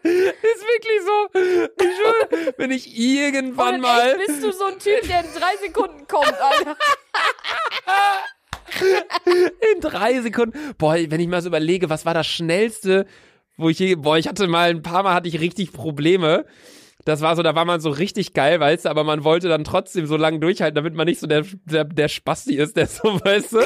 ist 0.05 0.63
wirklich 0.63 1.01
so, 1.05 1.29
ich 1.83 1.97
schwöre, 1.97 2.55
wenn 2.59 2.71
ich 2.71 2.99
irgendwann 2.99 3.81
mal, 3.81 4.11
echt 4.11 4.27
bist 4.27 4.43
du 4.45 4.53
so 4.53 4.65
ein 4.65 4.79
Typ, 4.79 5.01
der 5.09 5.21
in 5.21 5.33
drei 5.35 5.57
Sekunden 5.65 6.07
kommt, 6.07 6.35
Alter. 6.41 6.77
In 9.75 9.81
drei 9.81 10.21
Sekunden. 10.21 10.59
Boah, 10.79 10.95
wenn 10.95 11.21
ich 11.21 11.29
mal 11.29 11.43
so 11.43 11.49
überlege, 11.49 11.91
was 11.91 12.05
war 12.05 12.15
das 12.15 12.27
schnellste, 12.27 13.07
wo 13.57 13.69
ich 13.69 13.79
je, 13.79 13.95
boah, 13.95 14.19
ich 14.19 14.29
hatte 14.29 14.47
mal 14.49 14.71
ein 14.71 14.83
paar 14.83 15.03
Mal 15.03 15.15
hatte 15.15 15.29
ich 15.29 15.41
richtig 15.41 15.73
Probleme. 15.73 16.45
Das 17.05 17.21
war 17.21 17.37
so, 17.37 17.43
da 17.43 17.55
war 17.55 17.67
man 17.67 17.81
so 17.81 17.91
richtig 17.91 18.33
geil, 18.33 18.61
weißt 18.61 18.87
du, 18.87 18.89
aber 18.89 19.05
man 19.05 19.25
wollte 19.25 19.49
dann 19.49 19.65
trotzdem 19.65 20.07
so 20.07 20.17
lange 20.17 20.39
durchhalten, 20.39 20.75
damit 20.75 20.95
man 20.95 21.07
nicht 21.07 21.21
so 21.21 21.27
der, 21.27 21.45
der, 21.67 21.85
der 21.85 22.09
Spasti 22.09 22.57
ist, 22.57 22.77
der 22.77 22.87
so, 22.87 23.03
weißt 23.25 23.53
du, 23.53 23.59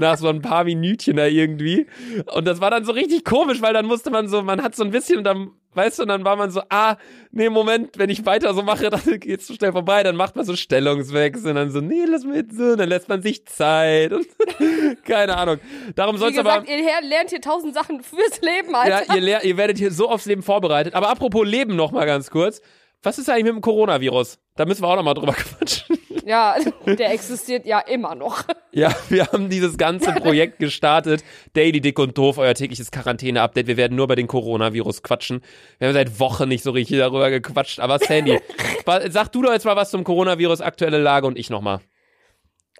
nach 0.00 0.18
so 0.18 0.28
ein 0.28 0.42
paar 0.42 0.64
Minütchen 0.64 1.16
da 1.16 1.26
irgendwie. 1.26 1.86
Und 2.34 2.44
das 2.44 2.60
war 2.60 2.70
dann 2.70 2.84
so 2.84 2.92
richtig 2.92 3.24
komisch, 3.24 3.62
weil 3.62 3.72
dann 3.72 3.86
musste 3.86 4.10
man 4.10 4.26
so, 4.26 4.42
man 4.42 4.62
hat 4.62 4.74
so 4.74 4.82
ein 4.82 4.90
bisschen 4.90 5.22
dann, 5.22 5.52
weißt 5.74 5.98
du, 5.98 6.02
und 6.02 6.08
dann 6.08 6.24
war 6.24 6.36
man 6.36 6.50
so, 6.50 6.62
ah, 6.68 6.96
nee, 7.30 7.48
Moment, 7.48 7.98
wenn 7.98 8.10
ich 8.10 8.24
weiter 8.26 8.54
so 8.54 8.62
mache, 8.62 8.90
dann 8.90 9.20
geht's 9.20 9.46
so 9.46 9.54
schnell 9.54 9.72
vorbei, 9.72 10.02
dann 10.02 10.16
macht 10.16 10.36
man 10.36 10.44
so 10.44 10.56
Stellungswechsel 10.56 11.50
und 11.50 11.56
dann 11.56 11.70
so, 11.70 11.80
nee, 11.80 12.04
lass 12.06 12.24
mit 12.24 12.54
so, 12.54 12.76
dann 12.76 12.88
lässt 12.88 13.08
man 13.08 13.22
sich 13.22 13.46
Zeit 13.46 14.12
und 14.12 14.26
keine 15.04 15.36
Ahnung. 15.36 15.58
Darum 15.94 16.16
soll's 16.18 16.38
aber. 16.38 16.64
ihr 16.68 17.08
lernt 17.08 17.30
hier 17.30 17.40
tausend 17.40 17.74
Sachen 17.74 18.02
fürs 18.02 18.40
Leben, 18.40 18.74
Alter. 18.74 19.06
Ja, 19.08 19.14
ihr, 19.14 19.20
lehr, 19.20 19.44
ihr 19.44 19.56
werdet 19.56 19.78
hier 19.78 19.90
so 19.90 20.08
aufs 20.08 20.26
Leben 20.26 20.42
vorbereitet. 20.42 20.94
Aber 20.94 21.08
apropos 21.08 21.46
Leben 21.46 21.76
noch 21.76 21.92
mal 21.92 22.06
ganz 22.06 22.30
kurz. 22.30 22.60
Was 23.02 23.18
ist 23.18 23.28
eigentlich 23.28 23.44
mit 23.44 23.54
dem 23.54 23.60
Coronavirus? 23.62 24.38
Da 24.54 24.64
müssen 24.64 24.82
wir 24.82 24.88
auch 24.88 24.96
noch 24.96 25.02
mal 25.02 25.14
drüber 25.14 25.32
quatschen. 25.58 25.98
Ja, 26.24 26.56
der 26.86 27.12
existiert 27.12 27.66
ja 27.66 27.80
immer 27.80 28.14
noch. 28.14 28.44
Ja, 28.72 28.94
wir 29.08 29.26
haben 29.26 29.48
dieses 29.50 29.76
ganze 29.76 30.12
Projekt 30.12 30.58
gestartet. 30.58 31.24
Daily 31.52 31.80
Dick 31.80 31.98
und 31.98 32.16
Doof, 32.16 32.38
euer 32.38 32.54
tägliches 32.54 32.90
Quarantäne-Update. 32.90 33.66
Wir 33.66 33.76
werden 33.76 33.96
nur 33.96 34.04
über 34.04 34.16
den 34.16 34.26
Coronavirus 34.26 35.02
quatschen. 35.02 35.42
Wir 35.78 35.88
haben 35.88 35.94
seit 35.94 36.20
Wochen 36.20 36.48
nicht 36.48 36.62
so 36.62 36.70
richtig 36.70 36.98
darüber 36.98 37.30
gequatscht. 37.30 37.80
Aber 37.80 37.98
Sandy, 37.98 38.38
sag 39.08 39.28
du 39.32 39.42
doch 39.42 39.52
jetzt 39.52 39.64
mal 39.64 39.76
was 39.76 39.90
zum 39.90 40.04
Coronavirus, 40.04 40.60
aktuelle 40.60 40.98
Lage 40.98 41.26
und 41.26 41.38
ich 41.38 41.50
noch 41.50 41.60
mal. 41.60 41.80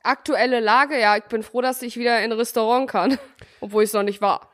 Aktuelle 0.02 0.60
Lage, 0.60 0.98
ja, 1.00 1.16
ich 1.16 1.24
bin 1.24 1.42
froh, 1.42 1.60
dass 1.60 1.80
ich 1.82 1.96
wieder 1.96 2.18
in 2.18 2.32
ein 2.32 2.38
Restaurant 2.38 2.90
kann. 2.90 3.18
Obwohl 3.60 3.84
ich 3.84 3.88
es 3.88 3.94
noch 3.94 4.02
nicht 4.02 4.20
war. 4.20 4.48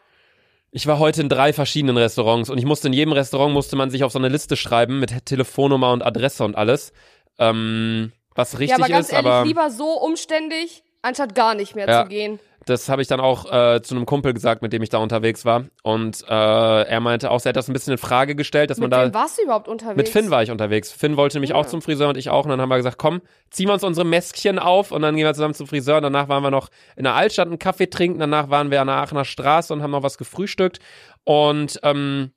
Ich 0.70 0.86
war 0.86 0.98
heute 0.98 1.22
in 1.22 1.30
drei 1.30 1.54
verschiedenen 1.54 1.96
Restaurants 1.96 2.50
und 2.50 2.58
ich 2.58 2.66
musste 2.66 2.88
in 2.88 2.92
jedem 2.92 3.14
Restaurant 3.14 3.54
musste 3.54 3.74
man 3.74 3.90
sich 3.90 4.04
auf 4.04 4.12
so 4.12 4.18
eine 4.18 4.28
Liste 4.28 4.54
schreiben 4.54 5.00
mit 5.00 5.24
Telefonnummer 5.24 5.92
und 5.92 6.04
Adresse 6.04 6.44
und 6.44 6.56
alles. 6.56 6.92
Ähm, 7.38 8.12
was 8.38 8.52
Ja, 8.52 8.58
richtig 8.60 8.78
aber 8.78 8.88
ganz 8.88 9.08
ist, 9.08 9.12
ehrlich, 9.12 9.26
aber 9.30 9.44
lieber 9.46 9.70
so 9.70 9.90
umständlich, 10.00 10.82
anstatt 11.02 11.34
gar 11.34 11.54
nicht 11.54 11.74
mehr 11.74 11.88
Ja. 11.88 12.02
zu 12.04 12.08
gehen. 12.08 12.40
das 12.66 12.90
habe 12.90 13.00
ich 13.00 13.08
dann 13.08 13.18
auch 13.20 13.50
äh, 13.50 13.80
zu 13.80 13.94
einem 13.94 14.04
Kumpel 14.04 14.34
gesagt, 14.34 14.60
mit 14.60 14.74
dem 14.74 14.82
ich 14.82 14.90
da 14.90 14.98
unterwegs 14.98 15.46
war. 15.46 15.64
Und 15.82 16.22
äh, 16.28 16.82
er 16.82 17.00
meinte 17.00 17.30
auch, 17.30 17.40
er 17.42 17.48
hat 17.48 17.56
das 17.56 17.68
ein 17.68 17.72
bisschen 17.72 17.92
in 17.92 17.98
Frage 17.98 18.34
gestellt, 18.34 18.68
dass 18.68 18.76
Mit 18.76 18.90
man 18.90 19.00
da. 19.00 19.06
wem 19.06 19.14
warst 19.14 19.38
du 19.38 19.42
überhaupt 19.44 19.68
unterwegs? 19.68 19.96
Mit 19.96 20.08
Finn 20.10 20.30
war 20.30 20.42
ich 20.42 20.50
unterwegs. 20.50 20.92
Finn 20.92 21.16
wollte 21.16 21.36
nämlich 21.38 21.50
Ja. 21.50 21.56
auch 21.56 21.64
zum 21.64 21.80
Friseur 21.80 22.10
und 22.10 22.18
ich 22.18 22.28
auch. 22.28 22.44
Und 22.44 22.50
dann 22.50 22.60
haben 22.60 22.68
wir 22.68 22.76
gesagt, 22.76 22.98
komm, 22.98 23.22
ziehen 23.50 23.68
wir 23.68 23.72
uns 23.72 23.84
unsere 23.84 24.04
Mäskchen 24.06 24.58
auf 24.58 24.92
und 24.92 25.00
dann 25.00 25.16
gehen 25.16 25.24
wir 25.24 25.32
zusammen 25.32 25.54
zum 25.54 25.66
Friseur. 25.66 25.96
Und 25.96 26.02
danach 26.02 26.28
waren 26.28 26.42
wir 26.42 26.50
noch 26.50 26.68
in 26.94 27.04
der 27.04 27.14
Altstadt 27.14 27.46
einen 27.48 27.58
Kaffee 27.58 27.88
trinken. 27.88 28.18
Danach 28.18 28.50
waren 28.50 28.70
wir 28.70 28.82
an 28.82 28.88
der 28.88 28.96
Aachener 28.96 29.24
Straße 29.24 29.72
und 29.72 29.82
haben 29.82 29.92
noch 29.92 30.02
was 30.02 30.18
gefrühstückt. 30.18 30.78
Und 31.24 31.80
ähm, 31.82 32.32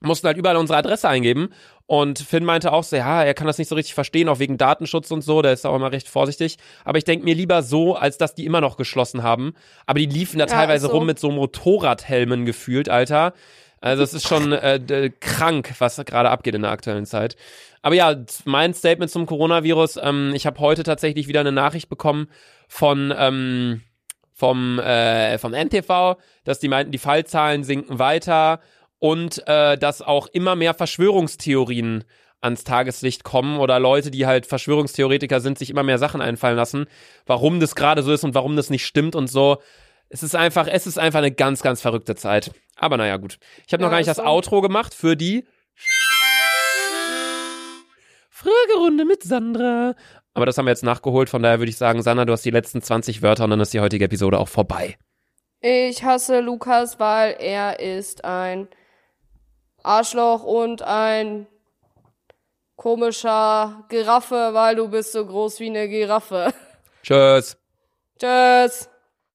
mussten 0.00 0.26
halt 0.26 0.36
überall 0.36 0.56
unsere 0.56 0.78
Adresse 0.78 1.08
eingeben. 1.08 1.50
Und 1.86 2.18
Finn 2.18 2.44
meinte 2.44 2.72
auch 2.72 2.84
so, 2.84 2.96
ja, 2.96 3.22
er 3.22 3.34
kann 3.34 3.46
das 3.46 3.58
nicht 3.58 3.68
so 3.68 3.74
richtig 3.74 3.94
verstehen, 3.94 4.28
auch 4.28 4.38
wegen 4.38 4.58
Datenschutz 4.58 5.10
und 5.10 5.22
so, 5.22 5.42
der 5.42 5.52
ist 5.52 5.66
auch 5.66 5.74
immer 5.74 5.90
recht 5.90 6.08
vorsichtig. 6.08 6.58
Aber 6.84 6.98
ich 6.98 7.04
denke 7.04 7.24
mir 7.24 7.34
lieber 7.34 7.62
so, 7.62 7.96
als 7.96 8.18
dass 8.18 8.34
die 8.34 8.44
immer 8.44 8.60
noch 8.60 8.76
geschlossen 8.76 9.22
haben. 9.22 9.54
Aber 9.86 9.98
die 9.98 10.06
liefen 10.06 10.38
da 10.38 10.44
Ja, 10.44 10.52
teilweise 10.52 10.86
so. 10.86 10.92
rum 10.92 11.06
mit 11.06 11.18
so 11.18 11.30
Motorradhelmen 11.30 12.44
gefühlt, 12.44 12.88
Alter. 12.88 13.32
Also 13.80 14.02
es 14.02 14.12
ist 14.12 14.26
schon 14.28 14.52
äh, 14.52 15.10
krank, 15.20 15.74
was 15.78 15.96
gerade 16.04 16.30
abgeht 16.30 16.54
in 16.54 16.62
der 16.62 16.72
aktuellen 16.72 17.06
Zeit. 17.06 17.36
Aber 17.80 17.94
ja, 17.94 18.14
mein 18.44 18.74
Statement 18.74 19.10
zum 19.10 19.26
Coronavirus, 19.26 20.00
ähm, 20.02 20.32
ich 20.34 20.46
habe 20.46 20.58
heute 20.58 20.82
tatsächlich 20.82 21.28
wieder 21.28 21.40
eine 21.40 21.52
Nachricht 21.52 21.88
bekommen 21.88 22.28
von 22.66 23.14
ähm, 23.16 23.82
vom, 24.38 24.78
äh, 24.78 25.36
vom 25.38 25.52
NTV, 25.52 26.16
dass 26.44 26.60
die 26.60 26.68
meinten, 26.68 26.92
die 26.92 26.98
Fallzahlen 26.98 27.64
sinken 27.64 27.98
weiter 27.98 28.60
und 28.98 29.46
äh, 29.46 29.76
dass 29.78 30.02
auch 30.02 30.26
immer 30.28 30.56
mehr 30.56 30.74
Verschwörungstheorien 30.74 32.04
ans 32.40 32.64
Tageslicht 32.64 33.24
kommen 33.24 33.58
oder 33.58 33.80
Leute, 33.80 34.10
die 34.10 34.26
halt 34.26 34.46
Verschwörungstheoretiker 34.46 35.40
sind, 35.40 35.58
sich 35.58 35.70
immer 35.70 35.82
mehr 35.82 35.98
Sachen 35.98 36.20
einfallen 36.20 36.56
lassen, 36.56 36.86
warum 37.26 37.58
das 37.60 37.74
gerade 37.74 38.02
so 38.02 38.12
ist 38.12 38.24
und 38.24 38.34
warum 38.34 38.54
das 38.56 38.70
nicht 38.70 38.86
stimmt 38.86 39.16
und 39.16 39.26
so. 39.28 39.58
Es 40.08 40.22
ist 40.22 40.36
einfach, 40.36 40.68
es 40.68 40.86
ist 40.86 40.98
einfach 40.98 41.18
eine 41.18 41.32
ganz, 41.32 41.62
ganz 41.62 41.80
verrückte 41.82 42.14
Zeit. 42.14 42.52
Aber 42.76 42.96
naja, 42.96 43.16
gut. 43.16 43.38
Ich 43.66 43.72
habe 43.72 43.82
noch 43.82 43.88
Ja, 43.88 43.90
gar 43.90 43.98
nicht 43.98 44.08
das. 44.08 44.20
Outro 44.20 44.60
gemacht 44.60 44.94
für 44.94 45.16
die 45.16 45.44
Fragerunde 48.30 49.04
mit 49.04 49.22
Sandra. 49.22 49.94
Aber 50.34 50.46
das 50.46 50.56
haben 50.56 50.66
wir 50.66 50.70
jetzt 50.70 50.84
nachgeholt, 50.84 51.28
von 51.28 51.42
daher 51.42 51.58
würde 51.58 51.70
ich 51.70 51.76
sagen, 51.76 52.02
Sandra, 52.02 52.24
du 52.24 52.32
hast 52.32 52.44
die 52.44 52.50
letzten 52.50 52.80
20 52.80 53.22
Wörter 53.22 53.44
und 53.44 53.50
dann 53.50 53.60
ist 53.60 53.74
die 53.74 53.80
heutige 53.80 54.04
Episode 54.04 54.38
auch 54.38 54.48
vorbei. 54.48 54.96
Ich 55.60 56.04
hasse 56.04 56.38
Lukas, 56.40 57.00
weil 57.00 57.36
er 57.40 57.80
ist 57.80 58.24
ein 58.24 58.68
Arschloch 59.82 60.42
und 60.42 60.82
ein 60.82 61.46
komischer 62.76 63.84
Giraffe, 63.88 64.50
weil 64.52 64.76
du 64.76 64.88
bist 64.88 65.12
so 65.12 65.26
groß 65.26 65.60
wie 65.60 65.68
eine 65.68 65.88
Giraffe. 65.88 66.52
Tschüss. 67.02 67.56
Tschüss. 68.18 68.88